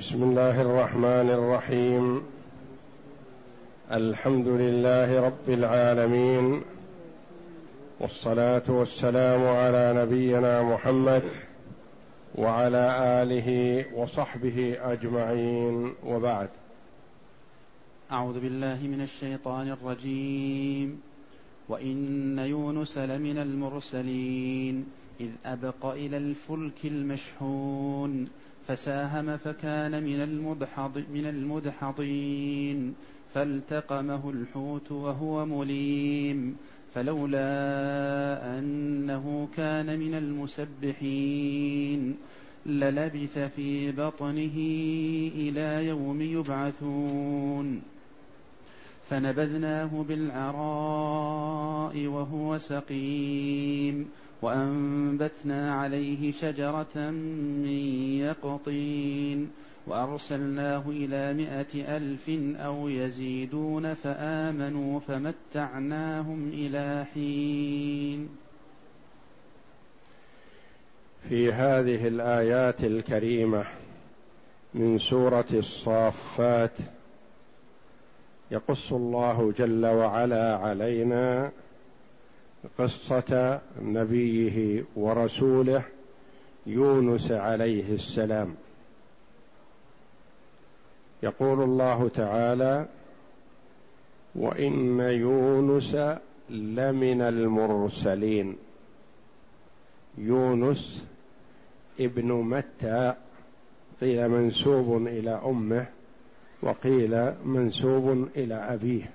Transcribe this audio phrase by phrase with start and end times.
[0.00, 2.22] بسم الله الرحمن الرحيم.
[3.92, 6.62] الحمد لله رب العالمين.
[8.00, 11.22] والصلاة والسلام على نبينا محمد
[12.34, 15.94] وعلى آله وصحبه أجمعين.
[16.06, 16.48] وبعد.
[18.12, 21.00] أعوذ بالله من الشيطان الرجيم.
[21.68, 24.84] وإن يونس لمن المرسلين.
[25.20, 28.28] إذ أبق إلى الفلك المشحون.
[28.70, 32.94] فساهم فكان من المدحض من المدحضين.
[33.34, 36.56] فالتقمه الحوت وهو مليم.
[36.94, 42.16] فلولا أنه كان من المسبحين.
[42.66, 44.56] للبث في بطنه
[45.34, 47.82] إلى يوم يبعثون.
[49.04, 54.08] فنبذناه بالعراء وهو سقيم.
[54.42, 57.10] وأنبتنا عليه شجرة
[57.60, 57.66] من
[58.18, 59.50] يقطين
[59.86, 68.28] وأرسلناه إلى مائة ألف أو يزيدون فآمنوا فمتعناهم إلى حين.
[71.28, 73.64] في هذه الآيات الكريمة
[74.74, 76.76] من سورة الصافات
[78.50, 81.52] يقص الله جل وعلا علينا
[82.78, 85.82] قصة نبيه ورسوله
[86.66, 88.54] يونس عليه السلام.
[91.22, 92.86] يقول الله تعالى
[94.34, 95.94] وإن يونس
[96.50, 98.56] لمن المرسلين.
[100.18, 101.06] يونس
[102.00, 103.14] ابن متى
[104.00, 105.86] قيل منسوب إلى أمه
[106.62, 109.10] وقيل منسوب إلى أبيه.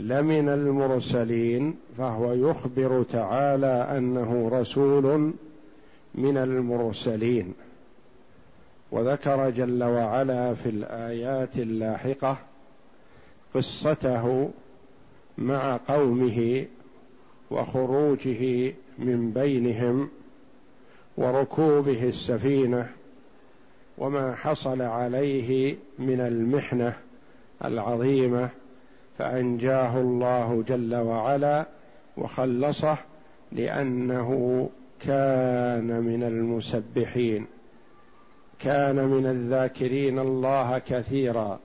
[0.00, 5.32] لمن المرسلين فهو يخبر تعالى أنه رسول
[6.14, 7.54] من المرسلين.
[8.92, 12.38] وذكر جل وعلا في الآيات اللاحقة
[13.54, 14.50] قصته
[15.38, 16.66] مع قومه
[17.50, 20.08] وخروجه من بينهم
[21.16, 22.90] وركوبه السفينة
[23.98, 26.96] وما حصل عليه من المحنة
[27.64, 28.48] العظيمة
[29.18, 31.66] فأنجاه الله جل وعلا
[32.16, 32.96] وخلصه
[33.52, 34.70] لأنه
[35.00, 37.46] كان من المسبحين.
[38.58, 41.58] كان من الذاكرين الله كثيرا.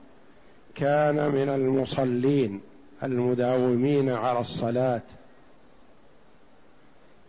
[0.74, 2.60] كان من المصلين
[3.02, 5.02] المداومين على الصلاة.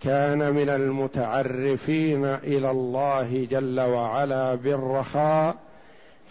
[0.01, 5.55] كان من المتعرفين إلى الله جل وعلا بالرخاء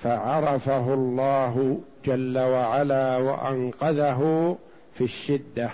[0.02, 4.20] فعرفه الله جل وعلا وأنقذه
[4.94, 5.70] في الشدة.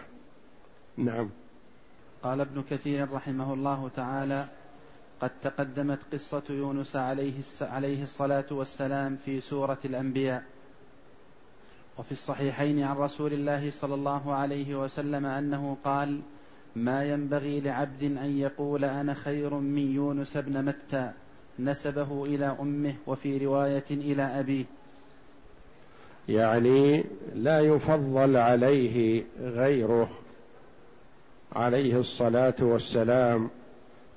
[0.96, 1.30] نعم.
[2.22, 4.48] قال ابن كثير رحمه الله تعالى
[5.20, 10.42] قد تقدمت قصة يونس عليه عليه الصلاة والسلام في سورة الأنبياء.
[11.98, 16.20] وفي الصحيحين عن رسول الله صلى الله عليه وسلم أنه قال
[16.76, 21.12] ما ينبغي لعبد أن يقول أنا خير من يونس بن متى
[21.58, 24.64] نسبه إلى أمه وفي رواية إلى أبيه.
[26.28, 27.04] يعني
[27.34, 30.10] لا يفضل عليه غيره
[31.52, 33.50] عليه الصلاة والسلام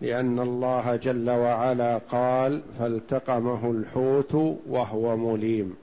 [0.02, 4.34] لأن الله جل وعلا قال فالتقمه الحوت
[4.70, 5.76] وهو مليم.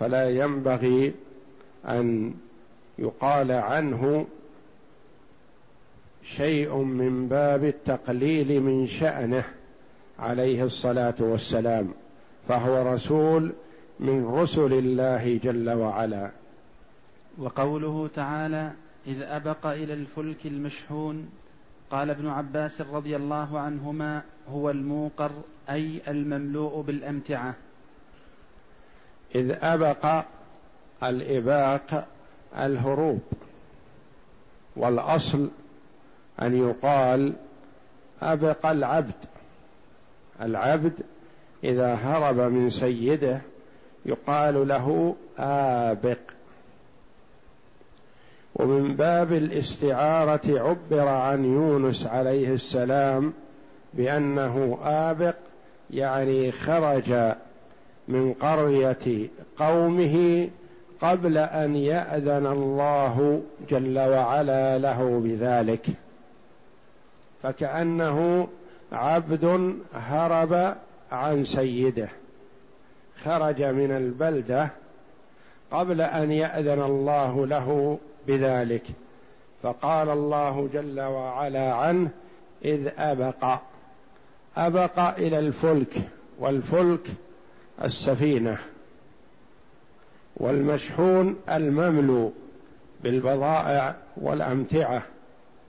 [0.00, 1.14] فلا ينبغي
[1.88, 2.34] أن
[2.98, 4.26] يقال عنه
[6.22, 9.44] شيء من باب التقليل من شأنه
[10.18, 11.92] عليه الصلاة والسلام
[12.48, 13.52] فهو رسول
[14.00, 16.30] من رسل الله جل وعلا.
[17.38, 18.72] وقوله تعالى
[19.06, 21.28] إذ أبق إلى الفلك المشحون
[21.90, 25.30] قال ابن عباس رضي الله عنهما هو الموقر
[25.70, 27.54] أي المملوء بالأمتعة.
[29.34, 30.24] إذ أبق
[31.02, 32.08] الإباق
[32.58, 33.20] الهروب
[34.76, 35.50] والأصل
[36.42, 37.32] أن يقال
[38.22, 39.14] أبق العبد.
[40.40, 40.92] العبد
[41.64, 43.40] إذا هرب من سيده
[44.06, 46.18] يقال له آبق.
[48.54, 53.32] ومن باب الاستعارة عبر عن يونس عليه السلام
[53.94, 55.34] بأنه آبق
[55.90, 57.34] يعني خرج
[58.08, 60.48] من قرية قومه
[61.00, 65.86] قبل أن يأذن الله جل وعلا له بذلك.
[67.42, 68.48] فكأنه
[68.92, 70.76] عبد هرب
[71.12, 72.08] عن سيده.
[73.24, 74.68] خرج من البلدة
[75.70, 78.82] قبل أن يأذن الله له بذلك
[79.62, 82.10] فقال الله جل وعلا عنه
[82.64, 83.58] إذ أبق
[84.56, 85.94] أبق إلى الفلك
[86.38, 87.06] والفلك
[87.84, 88.58] السفينة
[90.36, 92.32] والمشحون المملو
[93.02, 95.02] بالبضائع والأمتعة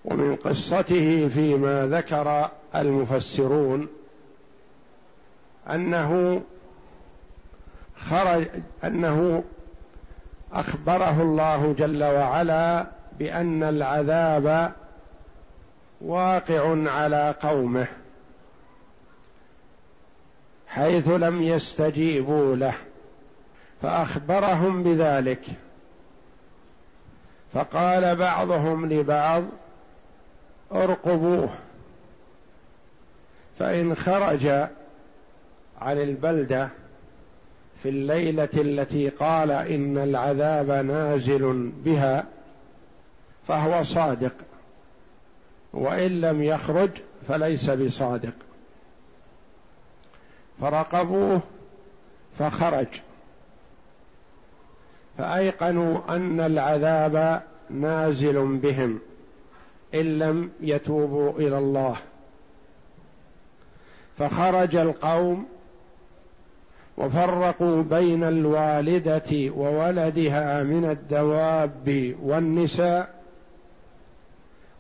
[0.05, 3.87] ومن قصته فيما ذكر المفسرون
[5.69, 6.41] أنه
[7.97, 8.47] خرج
[8.83, 9.43] أنه
[10.53, 12.87] أخبره الله جل وعلا
[13.19, 14.71] بأن العذاب
[16.01, 17.87] واقع على قومه
[20.67, 22.73] حيث لم يستجيبوا له
[23.81, 25.45] فأخبرهم بذلك.
[27.55, 29.43] فقال بعضهم لبعض
[30.71, 31.49] ارقبوه
[33.59, 34.45] فإن خرج
[35.81, 36.69] عن البلدة
[37.85, 42.25] في الليلة التي قال إن العذاب نازل بها
[43.47, 44.33] فهو صادق.
[45.73, 46.89] وإن لم يخرج
[47.27, 48.33] فليس بصادق.
[50.61, 51.41] فرقبوه
[52.39, 52.87] فخرج.
[55.17, 58.99] فأيقنوا أن العذاب نازل بهم
[59.93, 61.97] إن لم يتوبوا إلى الله.
[64.17, 65.47] فخرج القوم
[66.97, 73.09] وفرقوا بين الوالدة وولدها من الدواب والنساء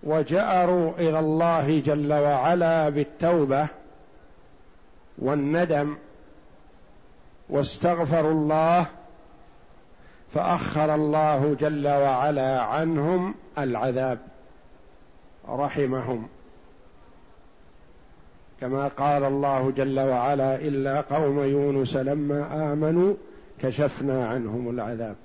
[0.03, 3.67] وجأروا إلى الله جل وعلا بالتوبة
[5.17, 5.97] والندم
[7.49, 8.85] واستغفروا الله
[10.33, 14.19] فأخر الله جل وعلا عنهم العذاب
[15.49, 16.27] رحمهم.
[18.65, 23.13] كما قال الله جل وعلا إلا قوم يونس لما آمنوا
[23.59, 25.15] كشفنا عنهم العذاب.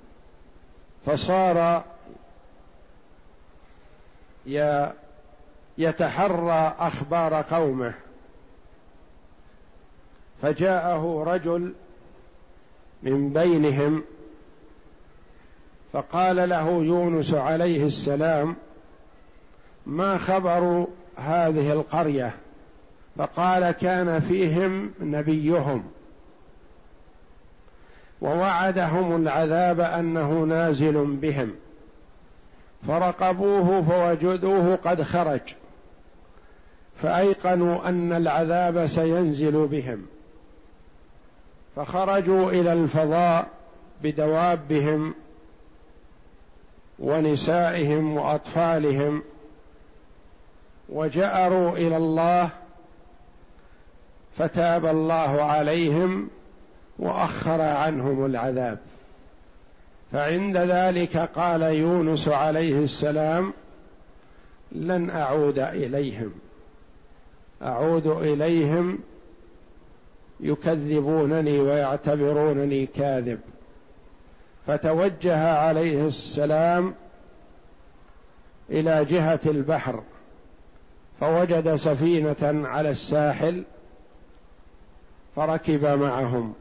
[1.05, 1.83] فصار
[5.77, 7.93] يتحرى أخبار قومه.
[10.41, 11.73] فجاءه رجل
[13.03, 14.03] من بينهم
[15.93, 18.55] فقال له يونس عليه السلام
[19.85, 22.35] ما خبر هذه القرية؟
[23.17, 25.83] فقال كان فيهم نبيهم
[28.21, 31.53] ووعدهم العذاب أنه نازل بهم
[32.87, 35.41] فرقبوه فوجدوه قد خرج
[37.01, 40.05] فأيقنوا أن العذاب سينزل بهم
[41.75, 43.47] فخرجوا إلى الفضاء
[44.03, 45.13] بدوابهم
[46.99, 49.23] ونسائهم وأطفالهم
[50.89, 52.49] وجأروا إلى الله
[54.37, 56.29] فتاب الله عليهم
[56.99, 58.79] وأخر عنهم العذاب.
[60.11, 63.53] فعند ذلك قال يونس عليه السلام
[64.71, 66.31] لن أعود إليهم.
[67.61, 68.99] أعود إليهم
[70.39, 73.39] يكذبونني ويعتبرونني كاذب.
[74.67, 76.93] فتوجه عليه السلام
[78.69, 80.03] إلى جهة البحر
[81.19, 83.63] فوجد سفينة على الساحل
[85.35, 86.53] فركب معهم.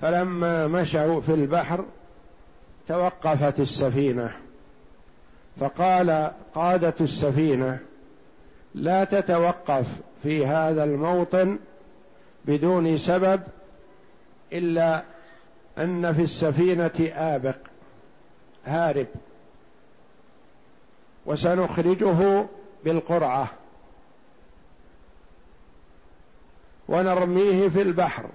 [0.00, 1.84] فلما مشوا في البحر
[2.88, 4.36] توقفت السفينة.
[5.60, 7.78] فقال قادة السفينة
[8.74, 11.58] لا تتوقف في هذا الموطن
[12.44, 13.40] بدون سبب
[14.52, 15.02] إلا
[15.78, 17.56] أن في السفينة آبق
[18.64, 19.06] هارب.
[21.26, 22.46] وسنخرجه
[22.84, 23.59] بالقرعة.
[26.90, 28.26] ونرميه في البحر.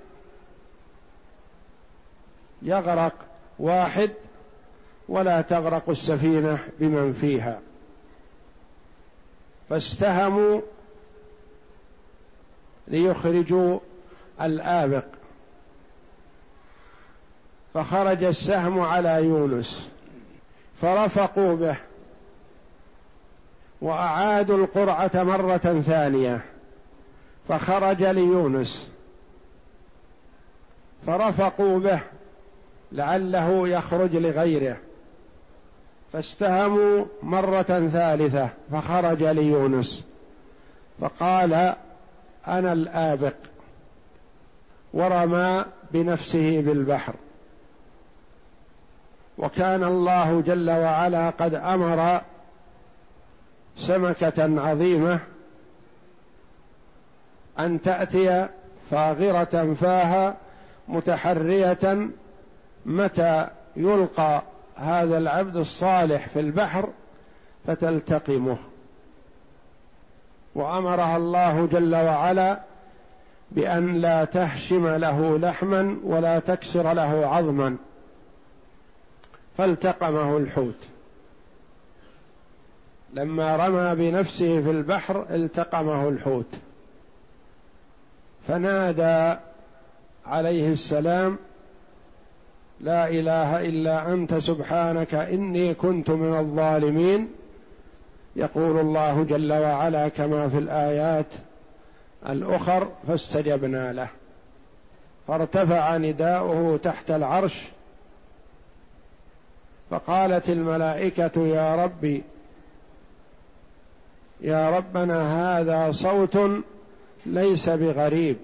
[2.61, 3.13] يغرق
[3.59, 4.11] واحد
[5.09, 7.59] ولا تغرق السفينة بمن فيها.
[9.69, 10.61] فاستهموا
[12.87, 13.79] ليخرجوا
[14.41, 15.05] الآبق.
[17.73, 19.89] فخرج السهم على يونس.
[20.81, 21.77] فرفقوا به.
[23.81, 26.54] وأعادوا القرعة مرة ثانية.
[27.47, 28.89] فخرج ليونس.
[31.07, 31.99] فرفقوا به
[32.91, 34.77] لعله يخرج لغيره.
[36.13, 40.03] فاستهموا مرة ثالثة فخرج ليونس.
[41.01, 41.73] فقال
[42.47, 43.35] أنا الآبق
[44.93, 47.13] ورمى بنفسه بالبحر.
[49.37, 52.21] وكان الله جل وعلا قد أمر
[53.77, 55.19] سمكة عظيمة
[57.59, 58.47] أن تأتي
[58.91, 60.35] فاغرة فاها
[60.87, 62.09] متحرية
[62.85, 64.41] متى يلقى
[64.75, 66.89] هذا العبد الصالح في البحر
[67.67, 68.57] فتلتقمه.
[70.55, 72.59] وأمرها الله جل وعلا
[73.51, 77.77] بأن لا تهشم له لحما ولا تكسر له عظما.
[79.57, 80.79] فالتقمه الحوت.
[83.13, 86.59] لما رمى بنفسه في البحر التقمه الحوت.
[88.47, 89.39] فنادى
[90.25, 91.37] عليه السلام
[92.81, 97.29] لا إله إلا أنت سبحانك إني كنت من الظالمين.
[98.35, 101.33] يقول الله جل وعلا كما في الآيات
[102.29, 104.07] الأخر فاستجبنا له.
[105.27, 107.63] فارتفع نداؤه تحت العرش
[109.89, 112.23] فقالت الملائكة يا ربي
[114.41, 115.19] يا ربنا
[115.59, 116.37] هذا صوت
[117.25, 118.37] ليس بغريب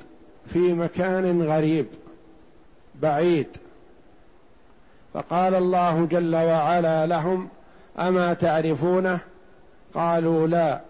[0.47, 1.87] في مكان غريب
[3.01, 3.47] بعيد.
[5.13, 7.49] فقال الله جل وعلا لهم
[7.99, 9.19] أما تعرفونه؟
[9.93, 10.81] قالوا لا.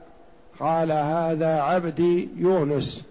[0.59, 3.03] قال هذا عبدي يونس.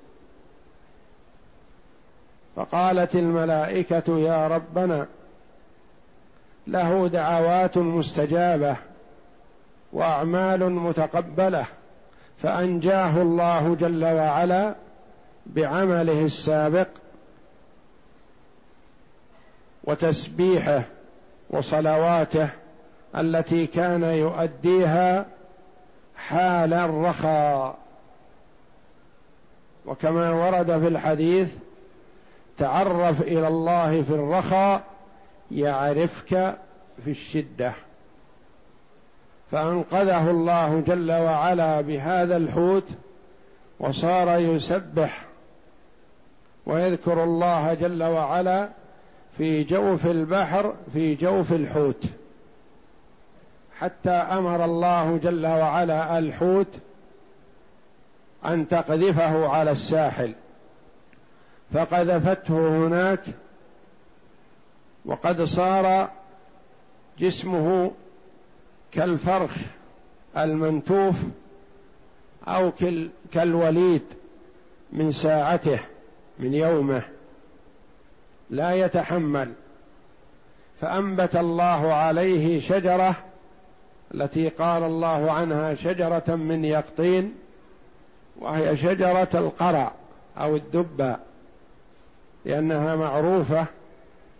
[2.56, 5.06] فقالت الملائكة يا ربنا
[6.66, 8.76] له دعوات مستجابة
[9.92, 11.66] وأعمال متقبلة.
[12.42, 14.74] فأنجاه الله جل وعلا
[15.46, 16.88] بعمله السابق
[19.84, 20.82] وتسبيحه
[21.50, 22.48] وصلواته
[23.16, 25.26] التي كان يؤديها
[26.16, 27.78] حال الرخاء.
[29.86, 31.54] وكما ورد في الحديث
[32.58, 34.82] تعرف إلى الله في الرخاء
[35.50, 36.58] يعرفك
[37.04, 37.72] في الشدة.
[39.50, 42.88] فأنقذه الله جل وعلا بهذا الحوت
[43.80, 45.24] وصار يسبح
[46.66, 48.68] ويذكر الله جل وعلا
[49.38, 52.04] في جوف البحر في جوف الحوت.
[53.78, 56.78] حتى أمر الله جل وعلا الحوت
[58.44, 60.34] أن تقذفه على الساحل.
[61.74, 63.20] فقذفته هناك
[65.04, 66.10] وقد صار
[67.18, 67.90] جسمه
[68.92, 69.56] كالفرخ
[70.36, 71.14] المنتوف
[72.48, 72.72] أو
[73.32, 74.02] كالوليد
[74.92, 75.78] من ساعته
[76.38, 77.02] من يومه.
[78.50, 79.52] لا يتحمل.
[80.80, 83.16] فأنبت الله عليه شجرة
[84.14, 87.34] التي قال الله عنها شجرة من يقطين
[88.40, 89.92] وهي شجرة القرع
[90.38, 91.16] أو الدبة
[92.44, 93.66] لأنها معروفة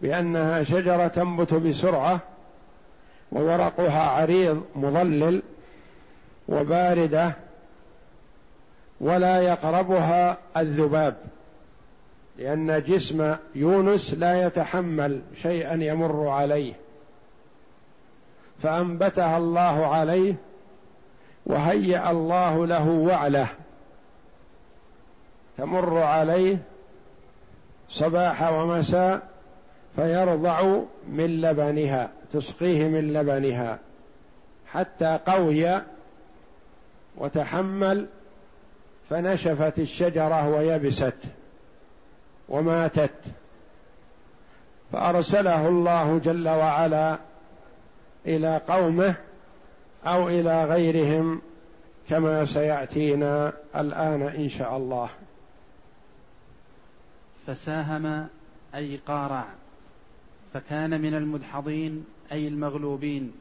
[0.02, 2.21] بأنها شجرة تنبت بسرعة
[3.33, 5.43] وورقها عريض مظلل
[6.49, 7.35] وباردة
[9.01, 11.17] ولا يقربها الذباب
[12.39, 16.75] لأن جسم يونس لا يتحمل شيئا يمر عليه.
[18.63, 20.35] فأنبتها الله عليه
[21.47, 23.49] وهيأ الله له وعله.
[25.59, 26.59] تمر عليه
[27.89, 29.29] صباح ومساء
[29.97, 32.11] فيرضع من لبنها.
[32.33, 33.79] تسقيه من لبنها
[34.67, 35.81] حتى قوي
[37.17, 38.07] وتحمل
[39.11, 41.19] فنشفت الشجرة ويبست
[42.49, 43.15] وماتت.
[44.93, 47.19] فأرسله الله جل وعلا
[48.27, 49.15] إلى قومه
[50.07, 51.43] أو إلى غيرهم
[52.09, 55.09] كما سيأتينا الآن إن شاء الله.
[57.47, 58.27] فساهم
[58.75, 59.45] اي قارع
[60.55, 63.33] فكان من المدحضين أي المغلوبين.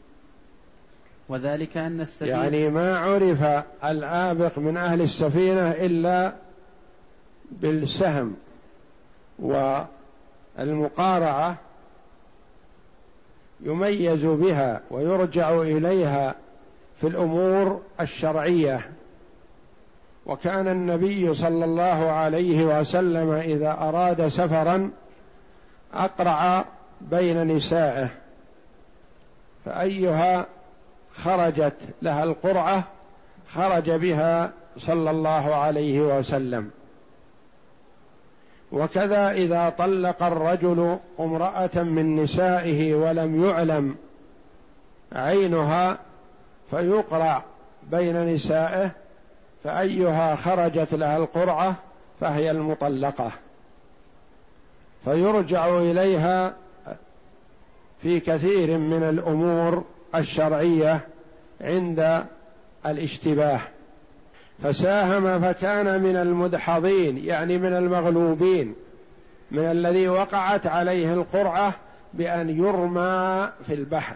[1.30, 3.44] وذلك أن السفينه يعني ما عرف
[3.84, 6.34] الآبق من أهل السفينة إلا
[7.52, 8.36] بالسهم
[10.60, 11.58] والمقارعة
[13.62, 16.36] يميز بها ويرجع إليها
[17.02, 18.90] في الأمور الشرعية.
[20.26, 24.92] وكان النبي صلى الله عليه وسلم إذا أراد سفرا
[25.94, 26.66] أقرع
[27.02, 28.10] بين نسائه.
[29.70, 30.46] فأيها
[31.14, 32.84] خرجت لها القرعة
[33.54, 36.72] خرج بها صلى الله عليه وسلم.
[38.72, 43.96] وكذا إذا طلق الرجل امرأة من نسائه ولم يعلم
[45.12, 45.98] عينها
[46.72, 47.44] فيقرع
[47.92, 48.92] بين نسائه
[49.64, 51.76] فأيها خرجت لها القرعة
[52.20, 53.32] فهي المطلقة.
[55.06, 56.54] فيرجع إليها
[58.02, 59.84] في كثير من الأمور
[60.16, 61.00] الشرعية
[61.62, 62.24] عند
[62.86, 63.60] الاشتباه.
[64.64, 68.76] فساهم فكان من المدحضين يعني من المغلوبين
[69.52, 71.74] من الذي وقعت عليه القرعة
[72.14, 74.16] بأن يرمى في البحر.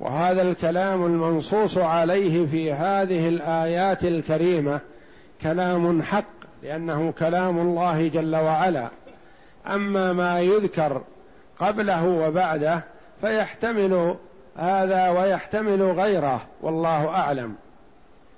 [0.00, 4.80] وهذا الكلام المنصوص عليه في هذه الآيات الكريمة
[5.42, 6.24] كلام حق
[6.62, 8.88] لأنه كلام الله جل وعلا.
[9.66, 11.02] أما ما يذكر
[11.60, 12.84] قبله وبعده
[13.20, 14.16] فيحتمل
[14.56, 17.54] هذا ويحتمل غيره والله أعلم.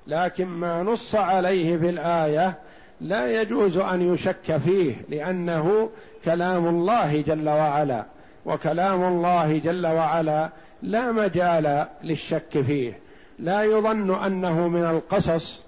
[0.06, 2.58] لكن ما نص عليه في الآية
[3.00, 5.90] لا يجوز أن يشك فيه لأنه
[6.24, 8.04] كلام الله جل وعلا
[8.46, 10.48] وكلام الله جل وعلا
[10.82, 12.98] لا مجال للشك فيه.
[13.38, 15.62] لا يظن أنه من القصص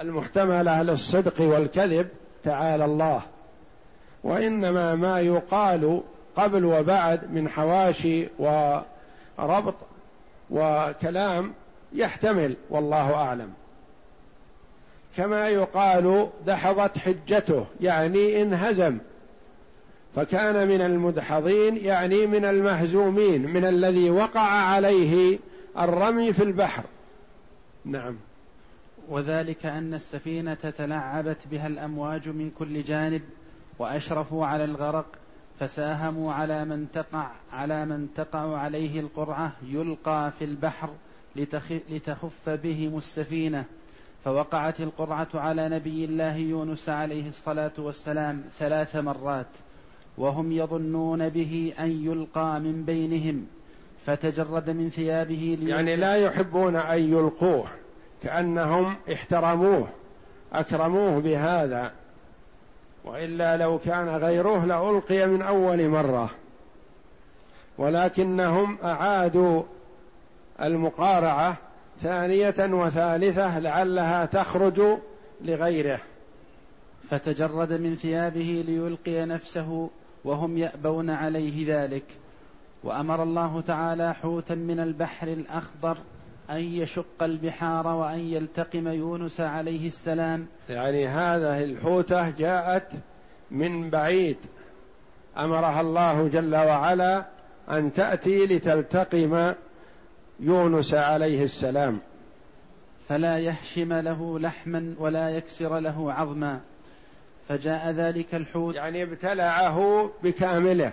[0.00, 2.08] المحتمله للصدق والكذب
[2.44, 3.22] تعالى الله.
[4.24, 6.02] وإنما ما يقال
[6.36, 9.74] قبل وبعد من حواشي وربط
[10.50, 11.52] وكلام
[11.92, 13.52] يحتمل والله أعلم.
[15.16, 18.98] كما يقال دحضت حجته يعني انهزم.
[20.16, 25.38] فكان من المدحضين يعني من المهزومين من الذي وقع عليه
[25.78, 26.82] الرمي في البحر.
[27.84, 28.16] نعم.
[29.08, 33.22] وذلك أن السفينة تلعبت بها الأمواج من كل جانب
[33.78, 35.06] وأشرفوا على الغرق.
[35.60, 40.90] فساهموا على من تقع على من تقع عليه القرعة يلقى في البحر
[41.90, 43.64] لتخف بهم السفينة.
[44.24, 49.56] فوقعت القرعة على نبي الله يونس عليه الصلاة والسلام ثلاث مرات
[50.18, 53.46] وهم يظنون به أن يلقى من بينهم.
[54.06, 57.68] فتجرد من ثيابه يعني لا يحبون أن يلقوه
[58.22, 59.88] كأنهم احترموه
[60.52, 61.92] أكرموه بهذا.
[63.04, 66.30] وإلا لو كان غيره لألقي من أول مرة.
[67.78, 69.62] ولكنهم أعادوا
[70.62, 71.56] المقارعة
[72.02, 74.82] ثانية وثالثة لعلها تخرج
[75.40, 76.00] لغيره.
[77.10, 79.90] فتجرد من ثيابه ليلقي نفسه
[80.24, 82.04] وهم يأبون عليه ذلك.
[82.84, 85.98] وأمر الله تعالى حوتا من البحر الأخضر
[86.50, 90.46] أن يشق البحار وأن يلتقم يونس عليه السلام.
[90.68, 92.92] يعني هذه الحوتة جاءت
[93.50, 94.36] من بعيد.
[95.38, 97.24] أمرها الله جل وعلا
[97.70, 99.54] أن تأتي لتلتقم
[100.40, 101.98] يونس عليه السلام.
[103.08, 106.60] فلا يهشم له لحما ولا يكسر له عظما.
[107.48, 108.74] فجاء ذلك الحوت.
[108.74, 110.92] يعني ابتلعه بكامله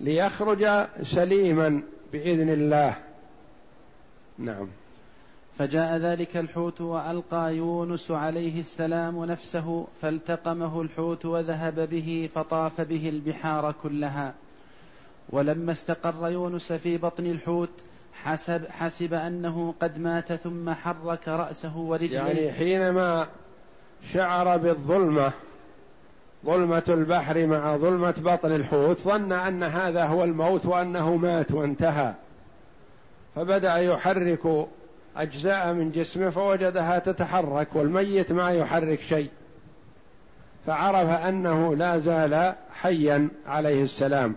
[0.00, 0.68] ليخرج
[1.02, 2.94] سليما بإذن الله.
[4.40, 4.68] نعم.
[5.58, 13.74] فجاء ذلك الحوت وألقى يونس عليه السلام نفسه فالتقمه الحوت وذهب به فطاف به البحار
[13.82, 14.34] كلها.
[15.30, 17.70] ولما استقر يونس في بطن الحوت
[18.12, 22.16] حسب حسب أنه قد مات ثم حرك رأسه ورجليه.
[22.16, 23.26] يعني حينما
[24.12, 25.32] شعر بالظلمة
[26.46, 32.14] ظلمة البحر مع ظلمة بطن الحوت ظن أن هذا هو الموت وأنه مات وانتهى.
[33.34, 34.68] فبدأ يحرك
[35.16, 39.30] أجزاء من جسمه فوجدها تتحرك والميت ما يحرك شيء.
[40.66, 44.36] فعرف أنه لا زال حيا عليه السلام.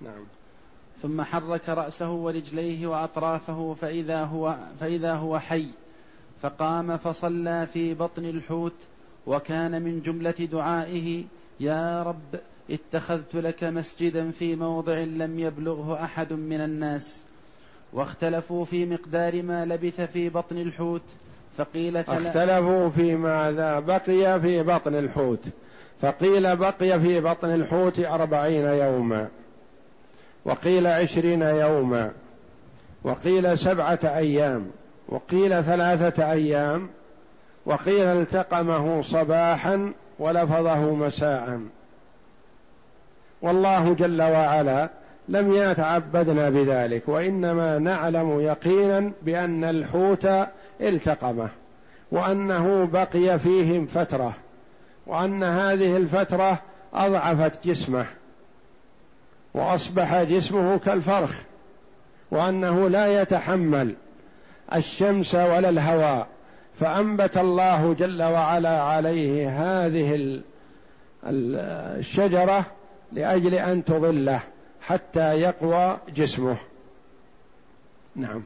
[0.00, 0.24] نعم.
[1.02, 5.68] ثم حرك رأسه ورجليه وأطرافه فإذا هو فإذا هو حي.
[6.40, 8.74] فقام فصلى في بطن الحوت
[9.26, 11.24] وكان من جملة دعائه
[11.60, 17.24] يا رب اتخذت لك مسجدا في موضع لم يبلغه أحد من الناس.
[17.94, 21.02] واختلفوا في مقدار ما لبث في بطن الحوت
[21.58, 25.44] فقيل اختلفوا في ماذا بقي في بطن الحوت
[26.00, 29.28] فقيل بقي في بطن الحوت أربعين يوما
[30.44, 32.10] وقيل عشرين يوما
[33.04, 34.70] وقيل سبعة أيام
[35.08, 36.88] وقيل ثلاثة أيام
[37.66, 41.60] وقيل التقمه صباحا ولفظه مساء.
[43.42, 44.88] والله جل وعلا
[45.28, 50.28] لم يتعبدنا بذلك وإنما نعلم يقينا بأن الحوت
[50.80, 51.48] التقمه
[52.12, 54.34] وأنه بقي فيهم فترة
[55.06, 56.58] وأن هذه الفترة
[56.94, 58.06] أضعفت جسمه
[59.54, 61.42] وأصبح جسمه كالفرخ
[62.30, 63.94] وأنه لا يتحمل
[64.74, 66.26] الشمس ولا الهواء.
[66.80, 70.40] فأنبت الله جل وعلا عليه هذه
[71.24, 72.64] الشجرة
[73.12, 74.40] لأجل أن تظله.
[74.86, 76.56] حتى يقوى جسمه.
[78.16, 78.42] نعم.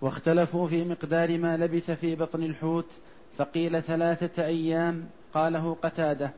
[0.00, 2.86] واختلفوا في مقدار ما لبث في بطن الحوت
[3.36, 6.30] فقيل ثلاثة أيام قاله قتادة.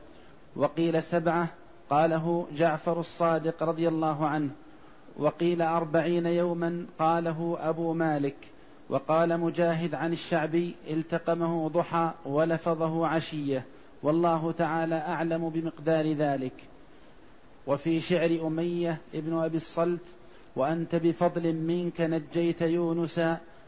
[0.55, 1.47] وقيل سبعة
[1.89, 4.49] قاله جعفر الصادق رضي الله عنه.
[5.17, 8.35] وقيل أربعين يوما قاله أبو مالك.
[8.89, 13.65] وقال مجاهد عن الشعبي التقمه ضحى ولفظه عشية.
[14.03, 16.53] والله تعالى أعلم بمقدار ذلك.
[17.69, 20.01] وفي شعر أمية ابن أبي الصلت
[20.55, 23.21] وأنت بفضل منك نجيت يونس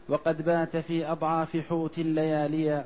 [0.08, 2.84] وقد بات في أضعاف حوت اللياليا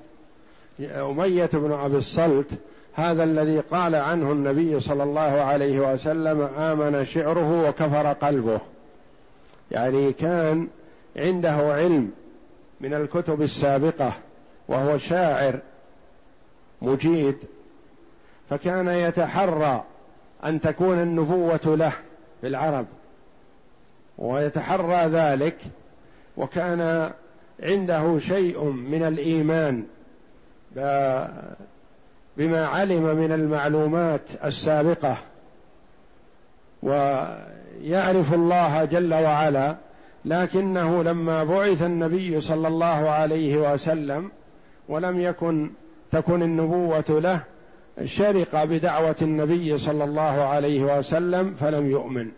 [0.81, 2.51] أمية بن أبي الصلت
[2.95, 8.61] هذا الذي قال عنه النبي صلى الله عليه وسلم آمن شعره وكفر قلبه.
[9.71, 10.69] يعني كان
[11.17, 12.11] عنده علم
[12.81, 14.13] من الكتب السابقة
[14.69, 15.61] وهو شاعر
[16.83, 17.37] مجيد
[18.51, 19.85] فكان يتحرى
[20.45, 21.93] أن تكون النبوة له
[22.41, 22.87] في العرب
[24.19, 25.57] ويتحرى ذلك
[26.37, 27.11] وكان
[27.63, 29.85] عنده شيء من الإيمان
[32.37, 35.19] بما علم من المعلومات السابقة
[36.83, 39.77] ويعرف الله جل وعلا
[40.25, 44.31] لكنه لما بعث النبي صلى الله عليه وسلم
[44.89, 45.71] ولم يكن
[46.13, 47.43] تكن النبوة له
[48.05, 52.29] شرق بدعوة النبي صلى الله عليه وسلم فلم يؤمن.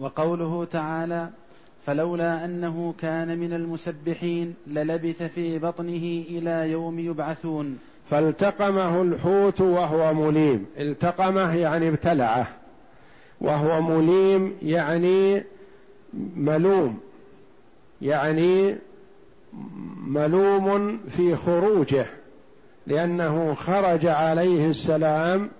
[0.00, 1.30] وقوله تعالى
[1.86, 7.78] فلولا أنه كان من المسبحين للبث في بطنه إلى يوم يبعثون.
[8.10, 10.66] فالتقمه الحوت وهو مليم.
[10.78, 12.46] التقمه يعني ابتلعه.
[13.40, 15.42] وهو مليم يعني
[16.36, 17.00] ملوم.
[18.02, 18.76] يعني
[20.06, 22.06] ملوم في خروجه.
[22.86, 25.50] لأنه خرج عليه السلام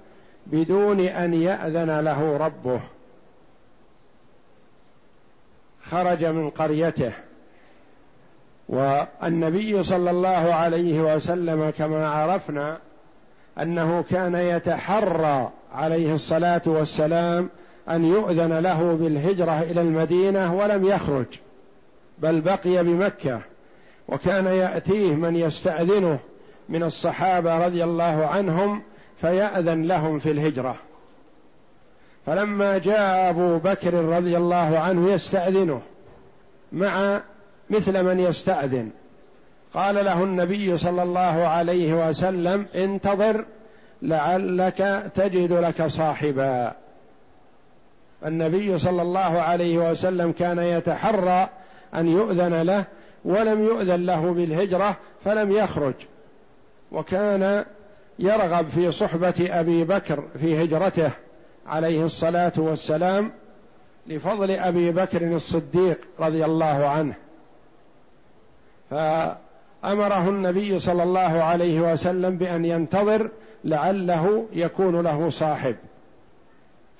[0.47, 2.81] بدون أن يأذن له ربه.
[5.91, 7.13] خرج من قريته.
[8.69, 12.79] والنبي صلى الله عليه وسلم كما عرفنا
[13.59, 17.51] أنه كان يتحرى عليه الصلاة والسلام
[17.89, 21.27] أن يؤذن له بالهجرة إلى المدينة ولم يخرج
[22.19, 23.41] بل بقي بمكة
[24.09, 26.19] وكان يأتيه من يستأذنه.
[26.73, 28.83] من الصحابة رضي الله عنهم
[29.21, 30.77] فيأذن لهم في الهجرة.
[32.27, 35.81] فلما جاء أبو بكر رضي الله عنه يستأذنه
[36.73, 37.21] مع
[37.71, 38.91] مثل من يستأذن.
[39.75, 43.45] قال له النبي صلى الله عليه وسلم انتظر
[44.03, 46.73] لعلك تجد لك صاحبا.
[48.27, 51.49] النبي صلى الله عليه وسلم كان يتحرى
[51.95, 52.85] أن يؤذن له
[53.25, 55.95] ولم يؤذن له بالهجرة فلم يخرج.
[56.93, 57.65] وكان
[58.19, 61.11] يرغب في صحبة أبي بكر في هجرته
[61.67, 63.33] عليه الصلاة والسلام
[64.07, 67.15] لفضل أبي بكر الصديق رضي الله عنه.
[68.91, 73.31] فأمره النبي صلى الله عليه وسلم بأن ينتظر
[73.65, 75.77] لعله يكون له صاحب.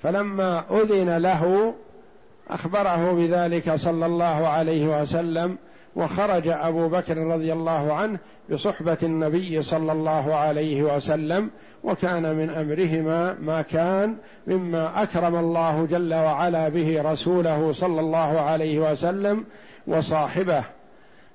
[0.03, 1.73] فلما أذن له
[2.49, 5.57] أخبره بذلك صلى الله عليه وسلم
[5.95, 8.19] وخرج أبو بكر رضي الله عنه
[8.51, 11.49] بصحبة النبي صلى الله عليه وسلم
[11.83, 14.15] وكان من أمرهما ما كان
[14.47, 19.45] مما أكرم الله جل وعلا به رسوله صلى الله عليه وسلم
[19.87, 20.63] وصاحبه.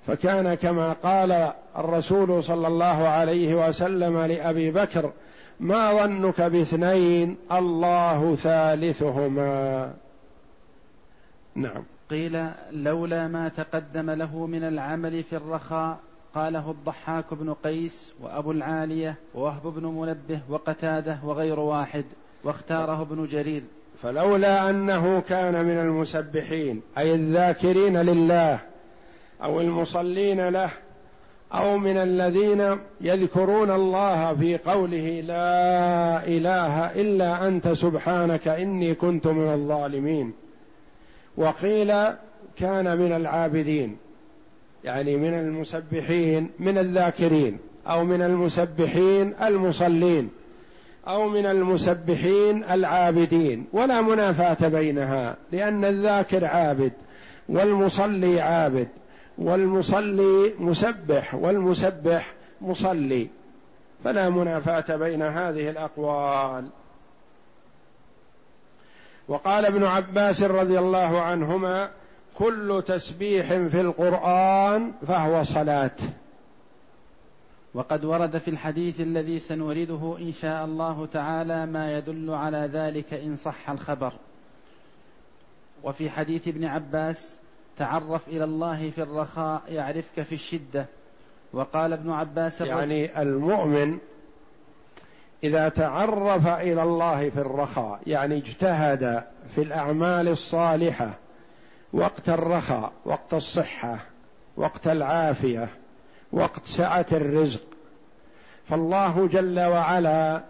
[0.06, 5.12] فكان كما قال الرسول صلى الله عليه وسلم لأبي بكر
[5.60, 9.92] ما ظنك باثنين الله ثالثهما.
[11.54, 11.84] نعم.
[12.10, 15.98] قيل لولا ما تقدم له من العمل في الرخاء
[16.34, 22.04] قاله الضحاك بن قيس وأبو العالية ووهب بن منبه وقتاده وغير واحد
[22.44, 23.62] واختاره ابن جرير.
[24.02, 28.60] فلولا أنه كان من المسبحين أي الذاكرين لله
[29.42, 30.70] أو المصلين له
[31.54, 39.52] أو من الذين يذكرون الله في قوله لا إله إلا أنت سبحانك إني كنت من
[39.52, 40.32] الظالمين.
[41.38, 41.92] وقيل
[42.56, 43.96] كان من العابدين
[44.84, 50.30] يعني من المسبحين من الذاكرين أو من المسبحين المصلين
[51.08, 53.66] أو من المسبحين العابدين.
[53.72, 56.92] ولا منافاة بينها لأن الذاكر عابد
[57.48, 58.88] والمصلي عابد
[59.38, 63.28] والمصلي مسبح والمسبح مصلي.
[64.04, 66.64] فلا منافاة بين هذه الأقوال.
[69.28, 71.90] وقال ابن عباس رضي الله عنهما
[72.34, 75.96] كل تسبيح في القرآن فهو صلاة.
[77.74, 83.36] وقد ورد في الحديث الذي سنورده إن شاء الله تعالى ما يدل على ذلك إن
[83.36, 84.12] صح الخبر.
[85.82, 87.38] وفي حديث ابن عباس
[87.76, 90.86] تعرف إلى الله في الرخاء يعرفك في الشدة.
[91.52, 93.98] وقال ابن عباس يعني المؤمن
[95.44, 99.22] إذا تعرف إلى الله في الرخاء يعني اجتهد
[99.54, 101.14] في الأعمال الصالحة
[101.92, 103.98] وقت الرخاء وقت الصحة
[104.56, 105.68] وقت العافية
[106.32, 107.60] وقت سعة الرزق.
[108.68, 110.42] فالله جل وعلا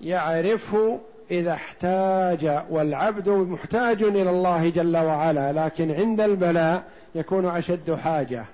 [0.00, 8.44] يعرفه إذا احتاج والعبد محتاج إلى الله جل وعلا لكن عند البلاء يكون أشد حاجة.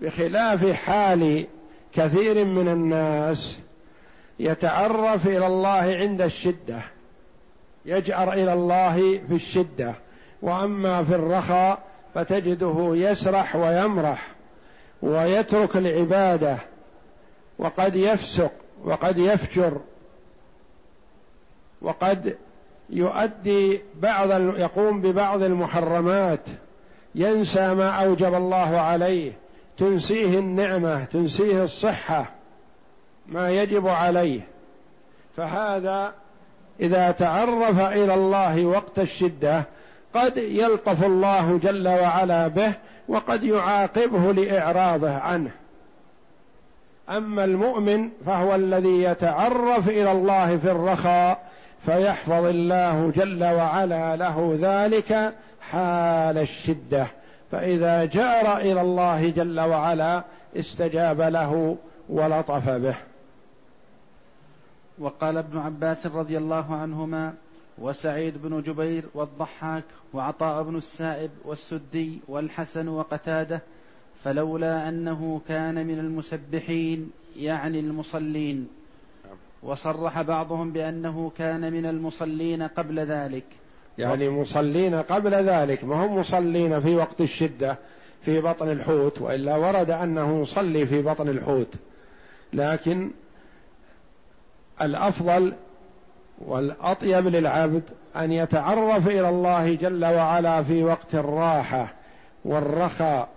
[0.00, 1.46] بخلاف حال
[1.92, 3.60] كثير من الناس
[4.40, 6.80] يتعرف إلى الله عند الشدة
[7.86, 9.94] يجأر إلى الله في الشدة.
[10.42, 11.78] وأما في الرخاء
[12.14, 14.34] فتجده يسرح ويمرح
[15.02, 16.56] ويترك العبادة
[17.58, 18.52] وقد يفسق
[18.84, 19.80] وقد يفجر
[21.82, 22.36] وقد
[22.90, 26.40] يؤدي بعض يقوم ببعض المحرمات
[27.14, 29.32] ينسى ما أوجب الله عليه.
[29.76, 32.39] تنسيه النعمة تنسيه الصحة.
[33.30, 34.40] ما يجب عليه.
[35.36, 36.12] فهذا
[36.80, 39.64] إذا تعرف إلى الله وقت الشدة
[40.14, 42.72] قد يلطف الله جل وعلا به
[43.08, 45.50] وقد يعاقبه لإعراضه عنه.
[47.10, 51.50] أما المؤمن فهو الذي يتعرف إلى الله في الرخاء
[51.86, 57.06] فيحفظ الله جل وعلا له ذلك حال الشدة.
[57.52, 60.22] فإذا جار إلى الله جل وعلا
[60.56, 61.76] استجاب له
[62.08, 62.94] ولطف به.
[65.00, 67.34] وقال ابن عباس رضي الله عنهما
[67.78, 69.84] وسعيد بن جبير والضحاك
[70.14, 73.62] وعطاء بن السائب والسدي والحسن وقتاده
[74.24, 78.68] فلولا أنه كان من المسبحين يعني المصلين.
[79.62, 83.44] وصرح بعضهم بأنه كان من المصلين قبل ذلك.
[83.98, 87.78] يعني مصلين قبل ذلك ما هم مصلين في وقت الشدة
[88.22, 91.74] في بطن الحوت وإلا ورد أنه يصلي في بطن الحوت.
[92.52, 93.10] لكن
[94.82, 95.52] الأفضل
[96.46, 97.82] والأطيب للعبد
[98.16, 101.92] أن يتعرف إلى الله جل وعلا في وقت الراحة
[102.44, 103.28] والرخاء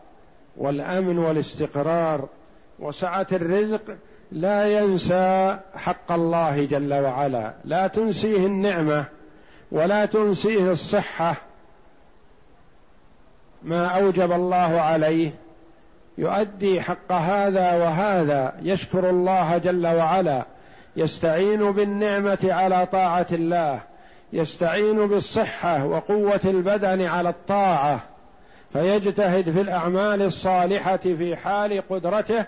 [0.57, 2.27] والأمن والاستقرار
[2.79, 3.81] وسعة الرزق
[4.31, 7.53] لا ينسى حق الله جل وعلا.
[7.65, 9.05] لا تنسيه النعمة
[9.71, 11.35] ولا تنسيه الصحة.
[13.63, 15.31] ما أوجب الله عليه
[16.17, 18.53] يؤدي حق هذا وهذا.
[18.61, 20.45] يشكر الله جل وعلا.
[20.95, 23.79] يستعين بالنعمة على طاعة الله
[24.33, 28.03] يستعين بالصحة وقوة البدن على الطاعة
[28.73, 32.45] فيجتهد في الأعمال الصالحة في حال قدرته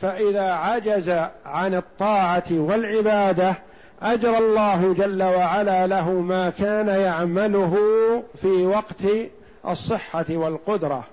[0.00, 1.10] فإذا عجز
[1.46, 3.54] عن الطاعة والعبادة
[4.02, 7.76] اجرى الله جل وعلا له ما كان يعمله
[8.42, 9.04] في وقت
[9.68, 11.04] الصحة والقدرة.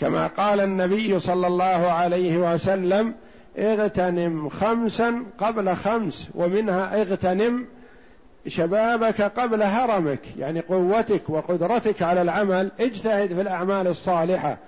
[0.00, 3.14] كما قال النبي صلى الله عليه وسلم
[3.58, 7.66] اغتنم خمسا قبل خمس ومنها اغتنم
[8.46, 14.58] شبابك قبل هرمك يعني قوتك وقدرتك على العمل اجتهد في الأعمال الصالحة.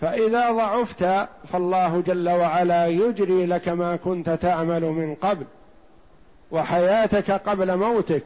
[0.00, 5.44] فإذا ضعفت فالله جل وعلا يجري لك ما كنت تعمل من قبل
[6.50, 8.24] وحياتك قبل موتك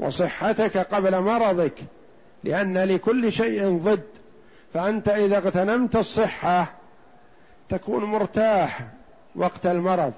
[0.00, 1.74] وصحتك قبل مرضك
[2.44, 4.02] لأن لكل شيء ضد.
[4.74, 6.74] فأنت إذا اغتنمت الصحة
[7.68, 8.97] تكون مرتاح
[9.38, 10.12] وقت المرض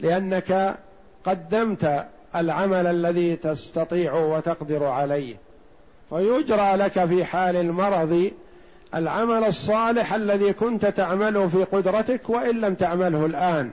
[0.00, 0.78] لأنك
[1.24, 5.36] قدمت العمل الذي تستطيع وتقدر عليه.
[6.10, 8.30] ويجرى لك في حال المرض
[8.94, 13.70] العمل الصالح الذي كنت تعمله في قدرتك وإن لم تعمله الآن.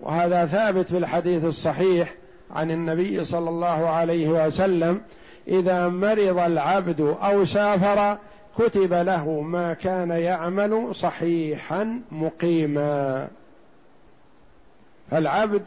[0.00, 2.14] وهذا ثابت في الحديث الصحيح
[2.50, 5.00] عن النبي صلى الله عليه وسلم
[5.48, 8.18] إذا مرض العبد أو سافر
[8.58, 13.28] كتب له ما كان يعمل صحيحا مقيما.
[15.10, 15.62] فالعبد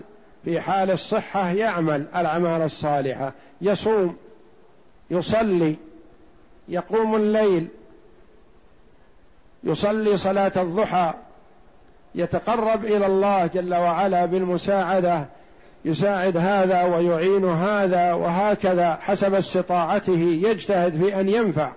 [0.45, 4.15] في حال الصحة يعمل الأعمال الصالحة يصوم
[5.12, 5.75] يصلي
[6.67, 7.67] يقوم الليل
[9.63, 11.13] يصلي صلاة الضحى
[12.15, 15.25] يتقرب إلى الله جل وعلا بالمساعدة
[15.86, 21.71] يساعد هذا ويعين هذا وهكذا حسب استطاعته يجتهد في أن ينفع.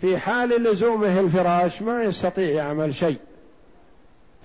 [0.00, 3.18] في حال لزومه الفراش ما يستطيع يعمل شيء.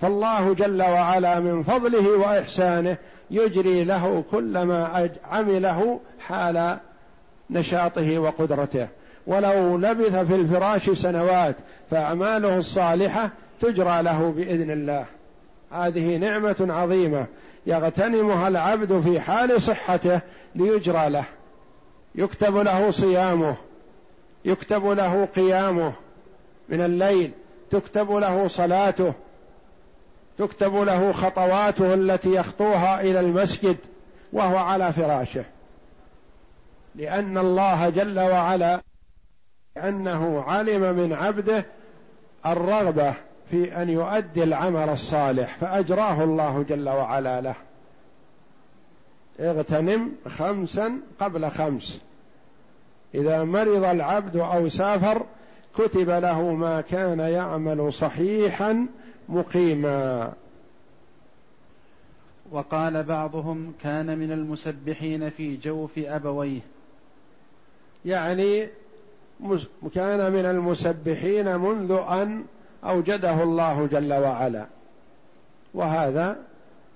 [0.00, 2.96] فالله جل وعلا من فضله وإحسانه
[3.30, 6.78] يجري له كل ما عمله حال
[7.50, 8.88] نشاطه وقدرته.
[9.26, 11.56] ولو لبث في الفراش سنوات
[11.90, 15.06] فأعماله الصالحة تجرى له بإذن الله.
[15.72, 17.26] هذه نعمة عظيمة
[17.66, 20.20] يغتنمها العبد في حال صحته
[20.54, 21.24] ليجرى له.
[22.14, 23.56] يكتب له صيامه.
[24.44, 25.92] يكتب له قيامه
[26.68, 27.32] من الليل
[27.70, 29.12] تكتب له صلاته
[30.38, 33.76] تكتب له خطواته التي يخطوها إلى المسجد
[34.32, 35.44] وهو على فراشه.
[36.94, 38.80] لأن الله جل وعلا
[39.76, 41.66] انه علم من عبده
[42.46, 43.14] الرغبة
[43.50, 47.54] في أن يؤدي العمل الصالح فأجراه الله جل وعلا له.
[49.40, 52.00] اغتنم خمسا قبل خمس.
[53.14, 55.22] إذا مرض العبد أو سافر
[55.74, 58.86] كتب له ما كان يعمل صحيحا
[59.28, 60.32] مقيما.
[62.50, 66.60] وقال بعضهم كان من المسبحين في جوف أبويه.
[68.04, 68.68] يعني
[69.94, 72.44] كان من المسبحين منذ أن
[72.84, 74.66] أوجده الله جل وعلا.
[75.74, 76.36] وهذا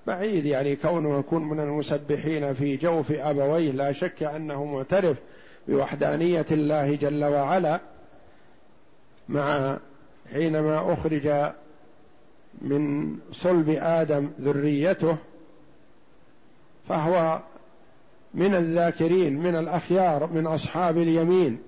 [0.07, 3.71] بعيد يعني كونه يكون من المسبحين في جوف أبويه.
[3.71, 5.17] لا شك أنه معترف
[5.67, 7.79] بوحدانية الله جل وعلا
[9.29, 9.77] مع
[10.33, 11.51] حينما أخرج
[12.61, 15.17] من صلب آدم ذريته
[16.89, 17.39] فهو
[18.33, 21.59] من الذاكرين من الأخيار من أصحاب اليمين.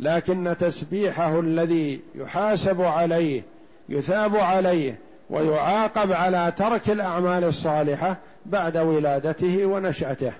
[0.00, 3.42] لكن تسبيحه الذي يحاسب عليه
[3.88, 4.98] يثاب عليه
[5.30, 10.32] ويعاقب على ترك الأعمال الصالحة بعد ولادته ونشأته.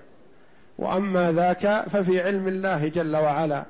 [0.79, 3.65] وأما ذاك ففي علم الله جل وعلا.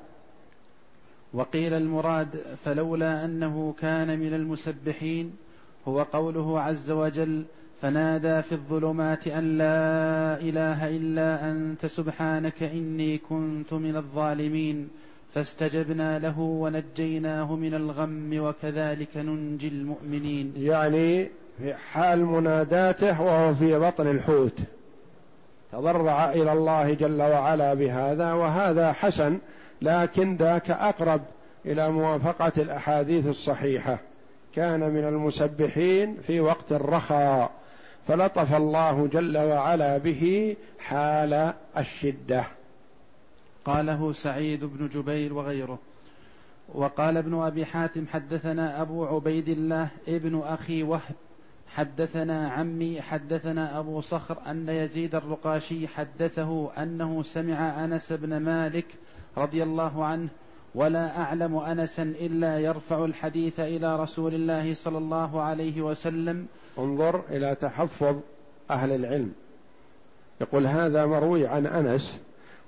[1.33, 2.29] وقيل المراد
[2.65, 5.33] فلولا أنه كان من المسبحين
[5.89, 7.45] هو قوله عز وجل
[7.83, 14.89] فنادى في الظلمات أن لا إله إلا أنت سبحانك إني كنت من الظالمين
[15.35, 20.53] فاستجبنا له ونجيناه من الغم وكذلك ننجي المؤمنين.
[20.57, 24.59] يعني في حال مناداته وهو في بطن الحوت.
[25.73, 29.39] تضرع إلى الله جل وعلا بهذا وهذا حسن
[29.83, 31.21] لكن ذاك أقرب
[31.67, 33.99] إلى موافقة الأحاديث الصحيحة.
[34.55, 37.51] كان من المسبحين في وقت الرخاء
[38.09, 42.45] فلطف الله جل وعلا به حال الشدة.
[43.65, 45.79] قاله سعيد بن جبير وغيره.
[46.75, 51.15] وقال ابن أبي حاتم حدثنا أبو عبيد الله ابن أخي وهب
[51.69, 58.87] حدثنا عمي حدثنا أبو صخر أن يزيد الرقاشي حدثه أنه سمع أنس بن مالك
[59.39, 60.29] رضي الله عنه
[60.75, 66.47] ولا أعلم انسا إلا يرفع الحديث إلى رسول الله صلى الله عليه وسلم.
[66.79, 68.17] انظر إلى تحفظ
[68.71, 69.33] أهل العلم.
[70.41, 72.21] يقول هذا مروي عن أنس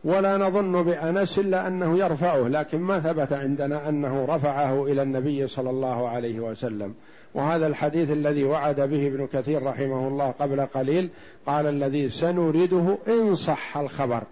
[0.04, 5.70] ولا نظن بأنس إلا أنه يرفعه لكن ما ثبت عندنا أنه رفعه إلى النبي صلى
[5.70, 6.94] الله عليه وسلم.
[7.34, 11.10] وهذا الحديث الذي وعد به ابن كثير رحمه الله قبل قليل
[11.46, 14.22] قال الذي سنريده إن صح الخبر.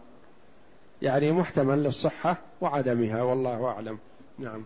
[1.03, 3.99] يعني محتمل للصحة وعدمها والله أعلم.
[4.39, 4.65] نعم.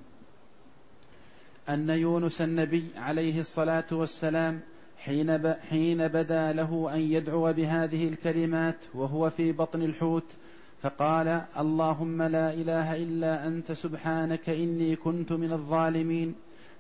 [1.69, 4.61] أن يونس النبي عليه الصلاة والسلام
[4.99, 10.37] حين حين بدا له أن يدعو بهذه الكلمات وهو في بطن الحوت
[10.83, 16.35] فقال اللهم لا إله إلا أنت سبحانك إني كنت من الظالمين.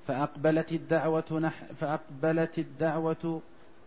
[0.06, 3.40] فأقبلت الدعوة نح فأقبلت الدعوة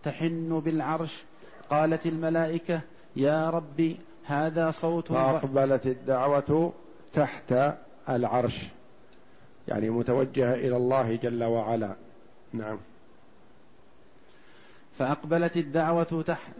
[0.04, 1.24] تحن بالعرش.
[1.70, 2.82] قالت الملائكة
[3.16, 6.74] يا ربي هذا صوت فأقبلت الدعوة
[7.14, 7.56] تحت
[8.10, 8.68] العرش.
[9.68, 11.96] يعني متوجهة إلى الله جل وعلا.
[12.54, 12.78] نعم.
[14.98, 16.52] فأقبلت الدعوة تحت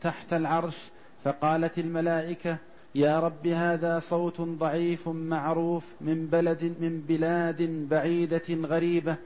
[0.00, 0.78] تحت العرش.
[1.24, 2.56] فقالت الملائكة
[2.94, 9.16] يا رب هذا صوت ضعيف معروف من بلد من بلاد بعيدة غريبة.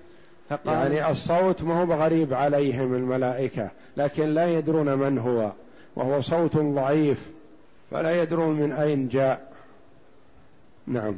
[0.48, 5.53] فقال يعني الصوت ما هو بغريب عليهم الملائكة لكن لا يدرون من هو
[5.96, 7.31] وهو صوت ضعيف
[7.90, 9.53] فلا يدرون من أين جاء.
[10.87, 11.14] نعم.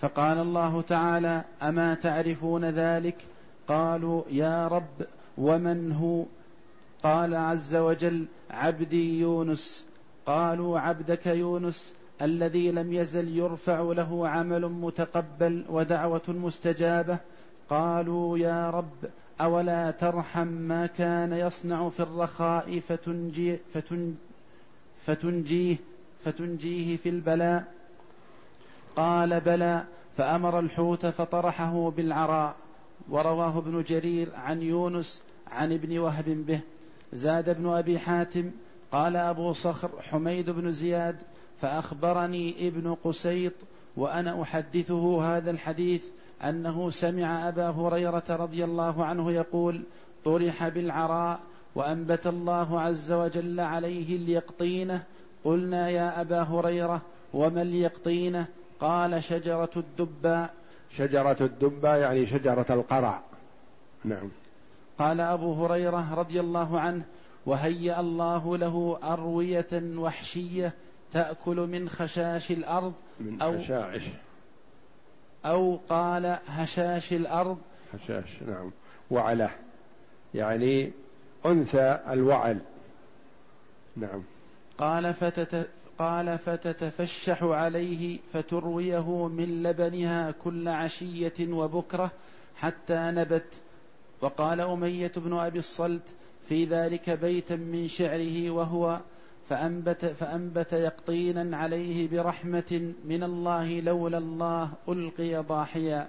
[0.00, 3.16] فقال الله تعالى أما تعرفون ذلك؟
[3.68, 5.06] قالوا يا رب
[5.38, 6.24] ومن هو؟
[7.02, 9.86] قال عز وجل عبدي يونس.
[10.26, 17.18] قالوا عبدك يونس الذي لم يزل يرفع له عمل متقبل ودعوة مستجابة.
[17.70, 19.10] قالوا يا رب
[19.40, 24.14] أولا ترحم ما كان يصنع في الرخاء فتنجي فتن
[25.04, 25.76] فتنجيه
[26.24, 27.64] فتنجيه في البلاء.
[28.96, 29.84] قال بلى
[30.16, 32.56] فأمر الحوت فطرحه بالعراء.
[33.10, 36.60] ورواه ابن جرير عن يونس عن ابن وهب به.
[37.12, 38.50] زاد ابن أبي حاتم
[38.92, 41.16] قال أبو صخر حميد بن زياد
[41.60, 43.52] فأخبرني ابن قسيط
[43.96, 46.04] وأنا أحدثه هذا الحديث
[46.42, 49.82] أنه سمع أبا هريرة رضي الله عنه يقول
[50.24, 51.40] طرح بالعراء
[51.74, 55.02] وأنبت الله عز وجل عليه اليقطينة.
[55.44, 57.02] قلنا يا أبا هريرة
[57.34, 58.46] وما اليقطينة؟
[58.80, 60.54] قال شجرة الدباء
[60.90, 63.20] شجرة الدباء يعني شجرة القرع.
[64.04, 64.28] نعم.
[64.98, 67.04] قال أبو هريرة رضي الله عنه
[67.46, 70.72] وهيأ الله له أروية وحشية
[71.12, 74.02] تأكل من خشاش الأرض من أو خشاش.
[75.44, 77.58] أو قال هشاش الأرض.
[77.94, 78.70] هشاش نعم.
[79.10, 79.50] وعلة
[80.34, 80.92] يعني
[81.46, 82.58] أنثى الوعل.
[83.96, 84.22] نعم.
[84.78, 85.68] قال فتت
[85.98, 92.10] قال فتتفشح عليه فترويه من لبنها كل عشية وبكرة
[92.56, 93.60] حتى نبت.
[94.20, 96.14] وقال أمية بن أبي الصلت
[96.48, 99.00] في ذلك بيتا من شعره وهو
[99.48, 106.08] فأنبت, فأنبت يقطينا عليه برحمة من الله لولا الله ألقي ضاحيا.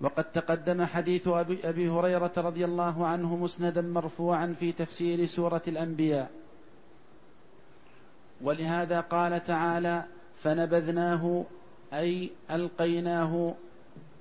[0.00, 6.30] وقد تقدم حديث أبي, أبي هريرة رضي الله عنه مسندا مرفوعا في تفسير سورة الأنبياء.
[8.42, 10.04] ولهذا قال تعالى
[10.34, 11.44] فنبذناه
[11.92, 13.54] أي ألقيناه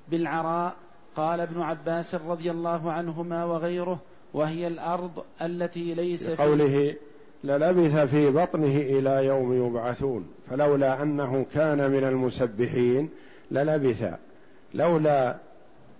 [0.07, 0.75] بالعراء
[1.15, 3.99] قال ابن عباس رضي الله عنهما وغيره
[4.33, 6.95] وهي الأرض التي ليس قوله
[7.43, 13.09] للبث في بطنه إلى يوم يبعثون فلولا أنه كان من المسبحين
[13.51, 14.13] للبث
[14.73, 15.35] لولا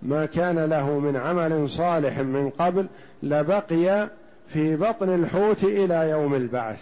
[0.02, 2.86] ما كان له من عمل صالح من قبل
[3.22, 4.10] لبقي
[4.48, 6.80] في بطن الحوت إلى يوم البعث.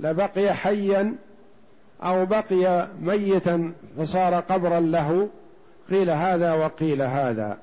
[0.00, 1.14] لبقي حيا
[2.02, 5.28] أو بقي ميتا فصار قبرا له
[5.90, 7.58] قيل هذا وقيل هذا.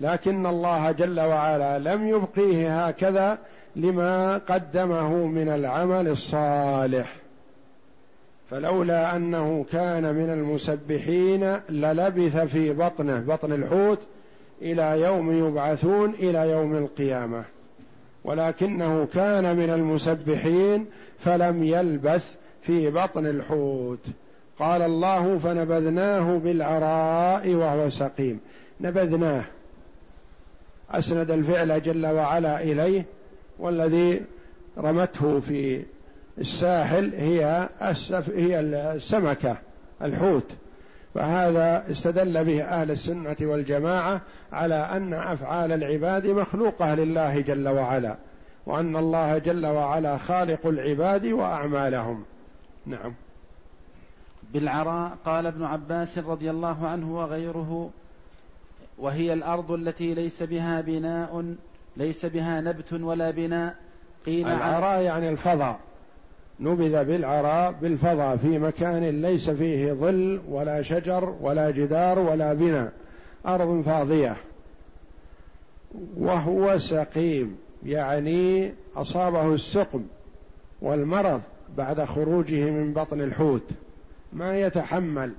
[0.00, 3.38] لكن الله جل وعلا لم يبقيه هكذا
[3.76, 7.16] لما قدمه من العمل الصالح.
[8.50, 13.98] فلولا أنه كان من المسبحين للبث في بطنه بطن الحوت
[14.62, 17.44] إلى يوم يبعثون إلى يوم القيامة.
[18.24, 20.86] ولكنه كان من المسبحين
[21.18, 24.06] فلم يلبث في بطن الحوت.
[24.58, 28.40] قال الله فنبذناه بالعراء وهو سقيم.
[28.80, 29.44] نبذناه.
[30.90, 33.04] أسند الفعل جل وعلا إليه.
[33.58, 34.22] والذي
[34.78, 35.82] رمته في
[36.38, 39.56] الساحل هي السف هي السمكة
[40.02, 40.46] الحوت.
[41.14, 44.20] فهذا استدل به أهل السنة والجماعة
[44.52, 48.16] على أن أفعال العباد مخلوقة لله جل وعلا
[48.66, 52.24] وأن الله جل وعلا خالق العباد وأعمالهم.
[52.86, 53.14] نعم.
[54.52, 57.90] بالعراء قال ابن عباس رضي الله عنه وغيره
[58.98, 61.54] وهي الأرض التي ليس بها بناء
[61.96, 63.74] ليس بها نبت ولا بناء.
[64.26, 65.78] قيل العراء يعني الفضاء.
[66.60, 72.92] نبذ بالعراء بالفضاء في مكان ليس فيه ظل ولا شجر ولا جدار ولا بناء.
[73.46, 74.36] أرض فاضية.
[76.16, 80.02] وهو سقيم يعني أصابه السقم
[80.82, 81.40] والمرض
[81.76, 83.70] بعد خروجه من بطن الحوت.
[84.32, 85.32] ما يتحمل.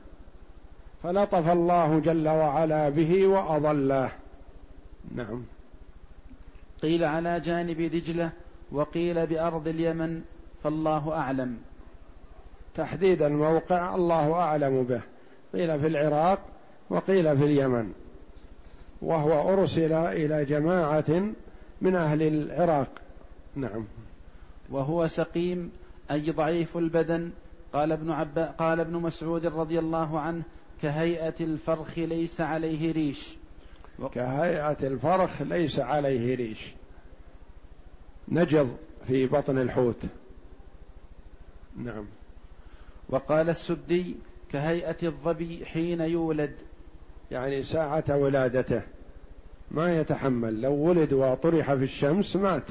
[1.03, 4.11] فلطف الله جل وعلا به وأضله.
[5.15, 5.43] نعم.
[6.81, 8.29] قيل على جانب دجلة
[8.71, 10.21] وقيل بأرض اليمن
[10.63, 11.57] فالله أعلم.
[12.75, 15.01] تحديد الموقع الله أعلم به.
[15.53, 16.39] قيل في العراق
[16.89, 17.93] وقيل في اليمن.
[19.01, 21.33] وهو أرسل إلى جماعة
[21.81, 22.89] من أهل العراق.
[23.55, 23.85] نعم.
[24.69, 25.71] وهو سقيم
[26.11, 27.31] أي ضعيف البدن
[27.73, 30.43] قال ابن عبا قال ابن مسعود رضي الله عنه
[30.81, 33.35] كهيئة الفرخ ليس عليه ريش.
[34.13, 36.73] كهيئة الفرخ ليس عليه ريش.
[38.29, 40.05] نجض في بطن الحوت.
[41.77, 42.05] نعم.
[43.09, 44.15] وقال السدي
[44.49, 46.55] كهيئة الظبي حين يولد.
[47.31, 48.81] يعني ساعة ولادته.
[49.71, 50.61] ما يتحمل.
[50.61, 52.67] لو ولد وطرح في الشمس مات.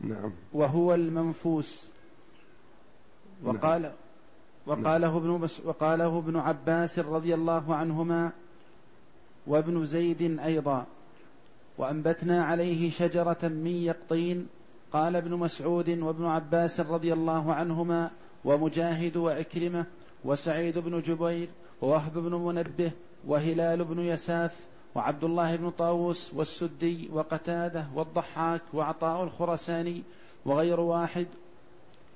[0.00, 0.32] نعم.
[0.52, 1.95] وهو المنفوس.
[3.44, 3.92] وقال نعم.
[4.66, 8.32] وقاله ابن وقاله ابن عباس رضي الله عنهما
[9.46, 10.86] وابن زيد أيضا
[11.78, 14.46] وأنبتنا عليه شجرة من يقطين
[14.92, 18.10] قال ابن مسعود وابن عباس رضي الله عنهما
[18.44, 19.86] ومجاهد وعكرمة
[20.24, 21.48] وسعيد بن جبير
[21.82, 22.92] ووهب بن منبه
[23.26, 30.02] وهلال بن يساف وعبد الله بن طاووس والسدي وقتادة والضحاك وعطاء الخرساني
[30.46, 31.26] وغير واحد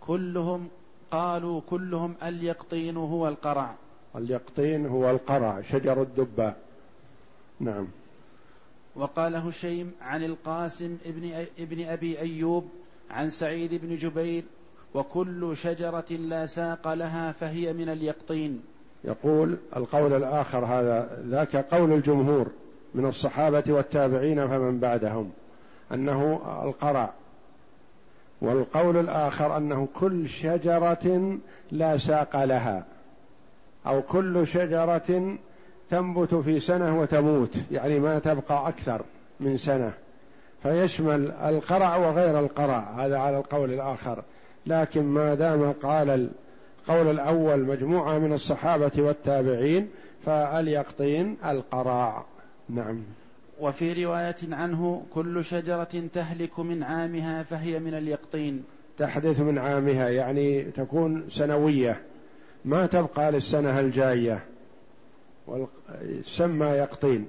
[0.00, 0.68] كلهم
[1.10, 3.74] قالوا كلهم اليقطين هو القرع.
[4.16, 6.56] اليقطين هو القرع شجر الدباء
[7.60, 7.88] نعم.
[8.96, 12.68] وقال هشيم عن القاسم ابن, ابن أبي أيوب
[13.10, 14.44] عن سعيد بن جبير
[14.94, 18.62] وكل شجرة لا ساق لها فهي من اليقطين.
[19.04, 22.46] يقول القول الآخر هذا ذاك قول الجمهور
[22.94, 25.30] من الصحابة والتابعين فمن بعدهم
[25.92, 27.12] أنه القرع.
[28.40, 31.38] والقول الآخر أنه كل شجرة
[31.70, 32.84] لا ساق لها
[33.86, 35.36] أو كل شجرة
[35.90, 39.02] تنبت في سنة وتموت يعني ما تبقى أكثر
[39.40, 39.92] من سنة.
[40.62, 44.22] فيشمل القرع وغير القرع هذا على القول الآخر.
[44.66, 46.30] لكن ما دام قال
[46.80, 49.88] القول الأول مجموعة من الصحابة والتابعين
[50.24, 52.24] فاليقطين القراع
[52.68, 53.02] نعم.
[53.60, 58.64] وفي رواية عنه كل شجرة تهلك من عامها فهي من اليقطين.
[58.98, 62.02] تحدث من عامها يعني تكون سنوية.
[62.64, 64.44] ما تبقى للسنة الجاية.
[65.46, 67.28] والسمى يقطين.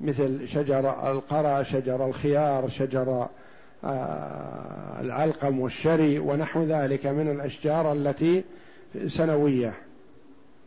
[0.00, 3.28] مثل شجر القرى شجر الخيار شجر
[3.84, 8.44] آه، العلقم والشري ونحو ذلك من الأشجار التي
[9.06, 9.74] سنوية.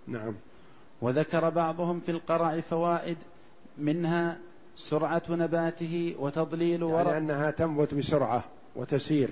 [0.07, 0.35] نعم.
[1.01, 3.17] وذكر بعضهم في القرع فوائد
[3.77, 4.37] منها
[4.75, 8.43] سرعة نباته وتضليل ورق يعني أنها تنبت بسرعة
[8.75, 9.29] وتسير.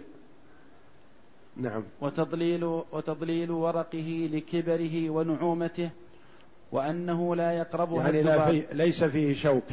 [1.58, 1.84] نعم.
[2.02, 5.90] وتضليل وتضليل ورقه لكبره ونعومته
[6.72, 9.64] وأنه لا يقربها يعني لا في ليس فيه شوك.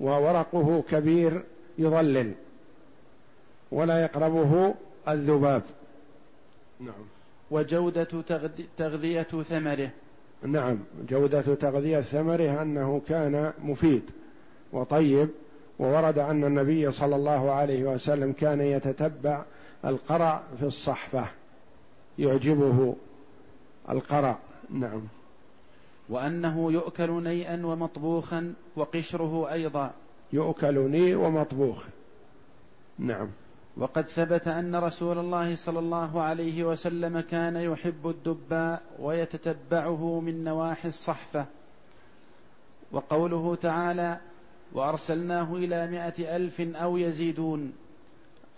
[0.00, 1.44] وورقه كبير
[1.78, 2.32] يظلل
[3.72, 4.74] ولا يقربه
[5.08, 5.62] الذباب.
[6.80, 7.04] نعم.
[7.50, 8.08] وجودة
[8.76, 9.90] تغذية ثمره.
[10.42, 10.78] نعم
[11.08, 14.02] جودة تغذية ثمره أنه كان مفيد
[14.72, 15.28] وطيب
[15.78, 19.44] وورد أن النبي صلى الله عليه وسلم كان يتتبع
[19.84, 21.26] القرع في الصحفة
[22.18, 22.96] يعجبه
[23.90, 24.38] القرع.
[24.70, 25.02] نعم.
[26.08, 29.90] وأنه يؤكل نيئا ومطبوخا وقشره أيضا.
[30.32, 31.84] يؤكل نيء ومطبوخ.
[32.98, 33.28] نعم.
[33.76, 40.88] وقد ثبت أن رسول الله صلى الله عليه وسلم كان يحب الدباء ويتتبعه من نواحي
[40.88, 41.46] الصحفة.
[42.92, 44.20] وقوله تعالى
[44.72, 47.72] وأرسلناه إلى مائة ألف أو يزيدون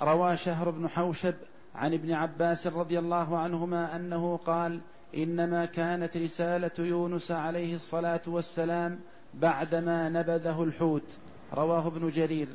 [0.03, 1.35] روى شهر بن حوشب
[1.75, 4.81] عن ابن عباس رضي الله عنهما أنه قال
[5.17, 9.01] إنما كانت رسالة يونس عليه الصلاة والسلام
[9.35, 11.17] بعدما نبذه الحوت
[11.55, 12.49] رواه ابن جرير.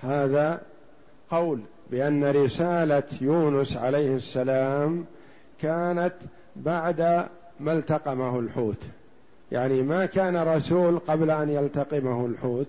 [0.00, 0.62] هذا
[1.30, 1.60] قول
[1.90, 5.04] بأن رسالة يونس عليه السلام
[5.60, 6.14] كانت
[6.56, 7.28] بعد
[7.60, 8.82] ما التقمه الحوت.
[9.52, 12.68] يعني ما كان رسول قبل أن يلتقمه الحوت.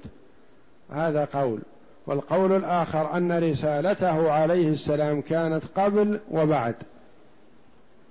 [0.89, 1.59] هذا قول.
[2.07, 6.75] والقول الآخر أن رسالته عليه السلام كانت قبل وبعد.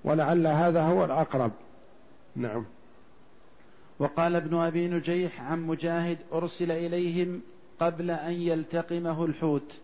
[0.04, 1.50] ولعل هذا هو الأقرب.
[2.36, 2.64] نعم.
[3.98, 7.40] وقال ابن أبي نجيح عن مجاهد أرسل إليهم
[7.80, 9.80] قبل أن يلتقمه الحوت.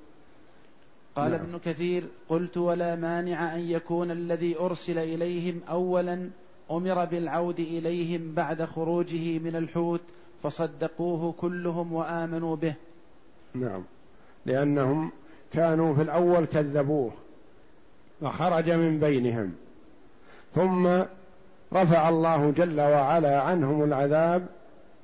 [1.16, 1.40] قال نعم.
[1.40, 6.30] ابن كثير قلت ولا مانع أن يكون الذي أرسل إليهم أولا
[6.70, 10.00] أمر بالعود إليهم بعد خروجه من الحوت
[10.42, 12.74] فصدقوه كلهم وآمنوا به.
[13.54, 13.84] نعم.
[14.46, 15.10] لأنهم
[15.52, 17.12] كانوا في الأول كذبوه
[18.20, 19.52] فخرج من بينهم.
[20.54, 20.86] ثم
[21.72, 24.46] رفع الله جل وعلا عنهم العذاب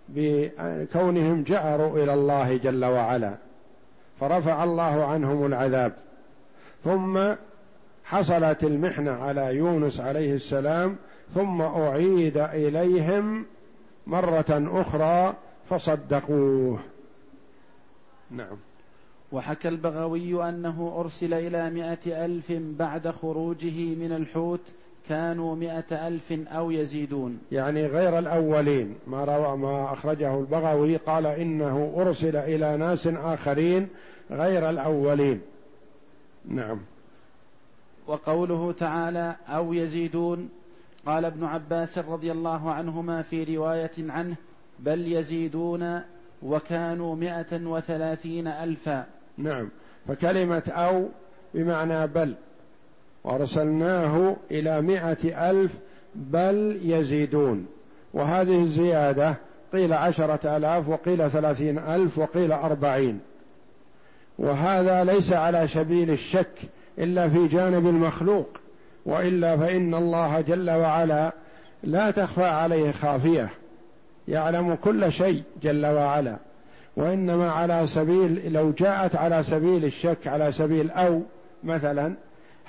[0.09, 3.35] بكونهم جأروا إلى الله جل وعلا.
[4.21, 5.93] فرفع الله عنهم العذاب.
[6.85, 7.35] ثم
[8.05, 10.97] حصلت المحنة على يونس عليه السلام
[11.35, 13.47] ثم أعيد إليهم
[14.07, 14.45] مرة
[14.81, 15.35] أخرى
[15.71, 16.79] فصدقوه.
[18.31, 18.57] نعم.
[19.33, 24.61] وحكى البغوي أنه أرسل إلى مائة ألف بعد خروجه من الحوت
[25.09, 27.39] كانوا مائة ألف أو يزيدون.
[27.53, 28.95] يعني غير الأولين.
[29.07, 33.89] ما روى ما أخرجه البغوي قال إنه أرسل إلى ناس آخرين
[34.31, 35.41] غير الأولين.
[36.45, 36.81] نعم.
[38.07, 40.49] وقوله تعالى أو يزيدون
[41.07, 44.37] قال ابن عباس رضي الله عنهما في رواية عنه
[44.79, 46.01] بل يزيدون
[46.43, 49.07] وكانوا مائة وثلاثين ألفا.
[49.39, 49.69] نعم.
[50.09, 51.09] فكلمة أو
[51.55, 52.35] بمعنى بل.
[53.25, 55.73] وأرسلناه إلى مائة ألف
[56.15, 57.67] بل يزيدون.
[58.15, 59.37] وهذه الزيادة
[59.73, 63.21] قيل عشرة آلاف وقيل ثلاثين ألف وقيل أربعين.
[64.39, 66.59] وهذا ليس على سبيل الشك
[66.99, 68.49] إلا في جانب المخلوق
[69.07, 71.33] وإلا فإن الله جل وعلا
[71.83, 73.49] لا تخفى عليه خافية.
[74.29, 76.37] يعلم كل شيء جل وعلا.
[76.97, 81.23] وإنما على سبيل لو جاءت على سبيل الشك على سبيل أو
[81.65, 82.15] مثلا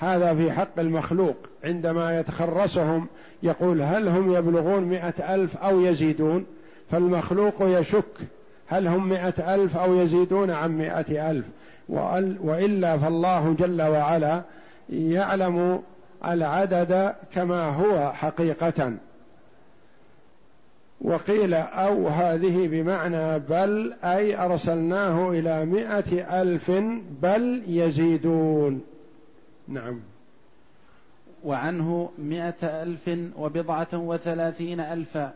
[0.02, 1.36] هذا في حق المخلوق.
[1.64, 3.06] عندما يتخرسهم
[3.42, 6.46] يقول هل هم يبلغون مئة ألف أو يزيدون؟
[6.90, 8.04] فالمخلوق يشك
[8.66, 11.46] هل هم مئة ألف أو يزيدون عن مئة ألف.
[12.42, 14.42] وإلا فالله جل وعلا
[14.90, 15.82] يعلم
[16.24, 18.92] العدد كما هو حقيقة.
[21.00, 26.70] وقيل أو هذه بمعنى بل أي أرسلناه إلى مئة ألف
[27.22, 28.80] بل يزيدون.
[29.68, 30.00] نعم.
[31.44, 35.34] وعنه مئة ألف وبضعة وثلاثين ألفا.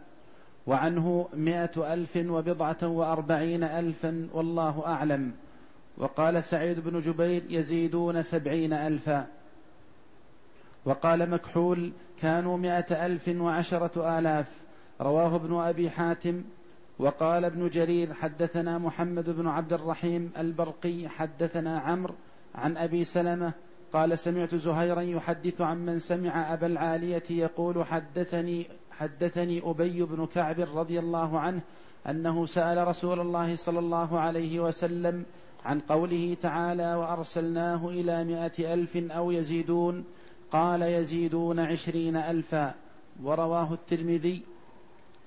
[0.67, 5.33] وعنه مئة ألف وبضعة وأربعين ألفا والله أعلم.
[5.99, 9.27] وقال سعيد بن جبير يزيدون سبعين ألفا.
[10.85, 14.63] وقال مكحول كانوا مائة ألف وعشرة آلاف.
[15.01, 16.45] رواه ابن أبي حاتم.
[16.99, 22.15] وقال ابن جرير حدثنا محمد بن عبد الرحيم البرقي حدثنا عمرو
[22.55, 23.53] عن أبي سلمة
[23.93, 30.61] قال سمعت زهيرا يحدث عن من سمع أبا العالية يقول حدثني حدثني أبي بن كعب
[30.61, 31.63] رضي الله عنه
[32.09, 35.25] أنه سأل رسول الله صلى الله عليه وسلم
[35.65, 40.05] عن قوله تعالى وأرسلناه إلى مائة ألف أو يزيدون
[40.51, 42.75] قال يزيدون عشرين ألفا
[43.23, 44.43] ورواه الترمذي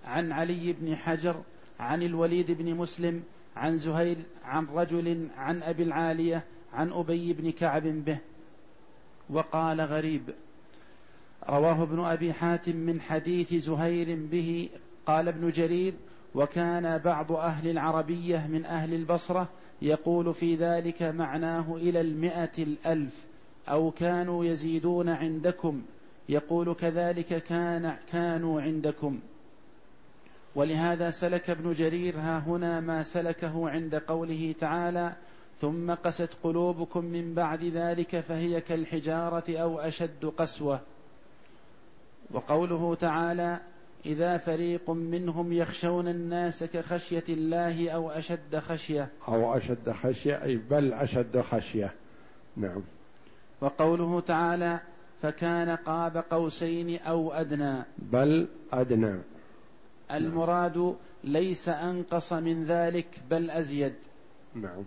[0.06, 1.42] عن علي بن حجر
[1.80, 3.24] عن الوليد بن مسلم
[3.56, 6.44] عن زهير عن رجل عن أبي العالية
[6.74, 8.20] عن أبي بن كعب به
[9.30, 10.22] وقال غريب
[11.50, 14.70] رواه ابن أبي حاتم من حديث زهير به
[15.06, 15.94] قال ابن جرير
[16.36, 19.50] وكان بعض أهل العربية من أهل البصرة
[19.82, 23.28] يقول في ذلك معناه إلى المئة الألف
[23.70, 25.82] أو كانوا يزيدون عندكم
[26.30, 29.20] يقول كذلك كان كانوا عندكم.
[30.56, 35.16] ولهذا سلك ابن جرير ها هنا ما سلكه عند قوله تعالى
[35.62, 40.80] ثم قست قلوبكم من بعد ذلك فهي كالحجارة أو أشد قسوة.
[42.32, 43.60] وقوله تعالى
[44.06, 49.10] إذا فريق منهم يخشون الناس كخشية الله أو أشد خشية.
[49.28, 51.94] أو أشد خشية أي بل أشد خشية.
[52.58, 52.84] نعم.
[53.62, 54.80] وقوله تعالى
[55.22, 57.84] فكان قاب قوسين أو أدنى.
[57.98, 59.22] بل أدنى.
[60.12, 63.94] المراد ليس أنقص من ذلك بل أزيد.
[64.56, 64.84] نعم.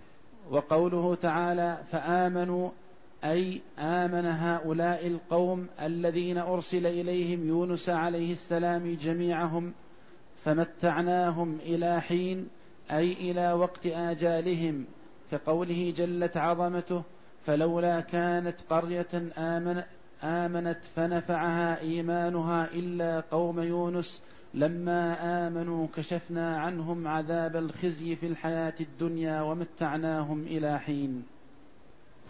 [0.52, 2.70] وقوله تعالى فآمنوا
[3.24, 9.72] أي آمن هؤلاء القوم الذين أرسل إليهم يونس عليه السلام جميعهم
[10.36, 12.48] فمتعناهم إلى حين
[12.90, 14.84] أي إلى وقت آجالهم
[15.30, 17.02] كقوله جلت عظمته
[17.44, 19.82] فلولا كانت قرية آمن
[20.22, 24.22] آمنت فنفعها إيمانها إلا قوم يونس
[24.54, 31.22] لما آمنوا كشفنا عنهم عذاب الخزي في الحياة الدنيا ومتعناهم إلى حين.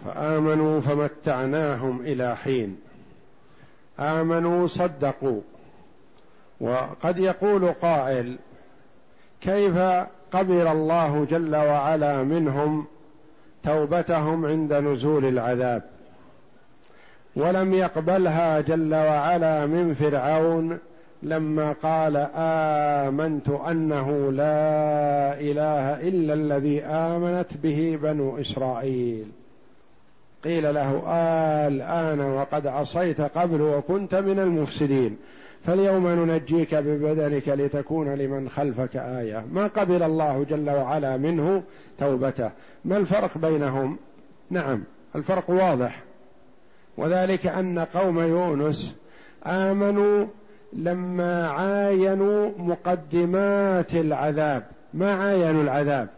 [0.05, 2.77] فآمنوا فمتعناهم إلى حين.
[3.99, 5.41] آمنوا صدقوا.
[6.61, 8.39] وقد يقول قائل
[9.41, 9.79] كيف
[10.33, 12.87] قبل الله جل وعلا منهم
[13.63, 15.83] توبتهم عند نزول العذاب؟
[17.37, 20.79] ولم يقبلها جل وعلا من فرعون
[21.23, 29.27] لما قال آمنت أنه لا إله إلا الذي آمنت به بنو إسرائيل.
[30.45, 35.17] قيل له آه الآن وقد عصيت قبل وكنت من المفسدين.
[35.65, 39.45] فاليوم ننجيك ببدنك لتكون لمن خلفك آية.
[39.53, 41.63] ما قبل الله جل وعلا منه
[41.99, 42.51] توبته.
[42.85, 43.97] ما الفرق بينهم؟
[44.51, 44.85] نعم
[45.17, 46.03] الفرق واضح.
[46.97, 48.97] وذلك أن قوم يونس
[49.47, 50.27] آمنوا
[50.73, 54.63] لما عاينوا مقدمات العذاب
[54.95, 56.09] ما عاينوا العذاب.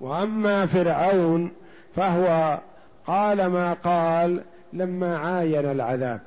[0.00, 1.50] وأما فرعون
[1.96, 2.60] فهو
[3.06, 6.20] قال ما قال لما عاين العذاب.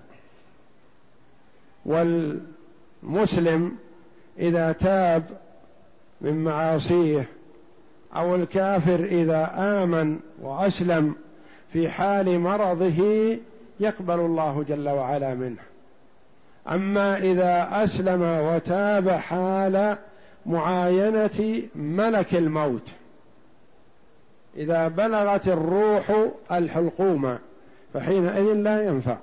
[1.86, 3.78] والمسلم
[4.40, 5.24] إذا تاب
[6.22, 7.28] من معاصيه
[8.16, 11.16] أو الكافر إذا آمن وأسلم
[11.74, 13.38] في حال مرضه
[13.80, 15.69] يقبل الله جل وعلا منه.
[16.70, 19.98] أما إذا أسلم وتاب حال
[20.46, 22.90] معاينة ملك الموت.
[24.58, 27.38] إذا بلغت الروح الحلقوم
[27.94, 29.18] فحينئذ لا ينفع.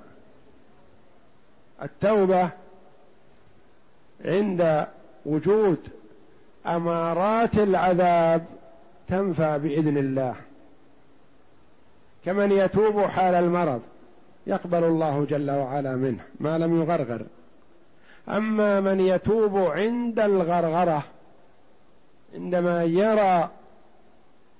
[1.81, 2.49] التوبة
[4.25, 4.87] عند
[5.25, 5.77] وجود
[6.65, 8.45] أمارات العذاب
[9.07, 10.35] تنفع بإذن الله.
[12.25, 13.81] كمن يتوب حال المرض
[14.47, 17.21] يقبل الله جل وعلا منه ما لم يغرغر.
[18.29, 21.03] أما من يتوب عند الغرغرة
[22.35, 23.49] عندما يرى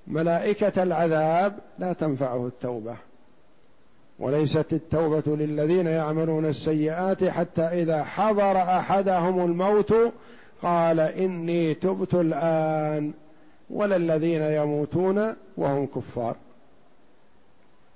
[0.08, 2.96] ملائكة العذاب لا تنفعه التوبة.
[4.20, 9.94] وليست التوبة للذين يعملون السيئات حتى إذا حضر أحدهم الموت
[10.62, 13.14] قال إني تبت الآن
[13.70, 16.36] ولا الذين يموتون وهم كفار.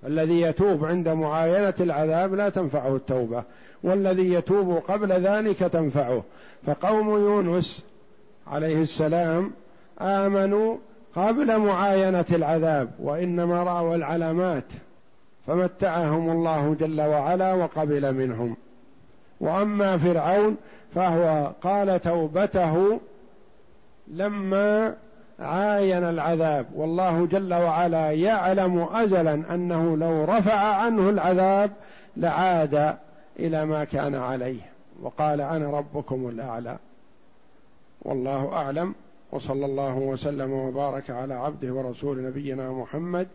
[0.06, 3.44] الذي يتوب عند معاينة العذاب لا تنفعه التوبة.
[3.84, 6.24] والذي يتوب قبل ذلك تنفعه.
[6.66, 7.84] فقوم يونس
[8.48, 9.52] عليه السلام
[10.02, 10.78] آمنوا
[11.16, 14.64] قبل معاينة العذاب وإنما رأوا العلامات
[15.48, 18.56] فمتعهم الله جل وعلا وقبل منهم.
[19.40, 20.58] وأما فرعون
[20.96, 23.00] فهو قال توبته
[24.08, 24.96] لما
[25.40, 26.66] عاين العذاب.
[26.76, 31.72] والله جل وعلا يعلم ازلا أنه لو رفع عنه العذاب
[32.18, 32.96] لعاد
[33.40, 34.72] إلى ما كان عليه.
[35.02, 36.78] وقال أنا ربكم الأعلى.
[38.02, 38.96] والله أعلم.
[39.32, 43.28] وصلى الله وسلم وبارك على عبده ورسول نبينا محمد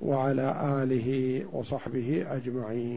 [0.00, 2.88] وعلى آله وصحبه أجمعين.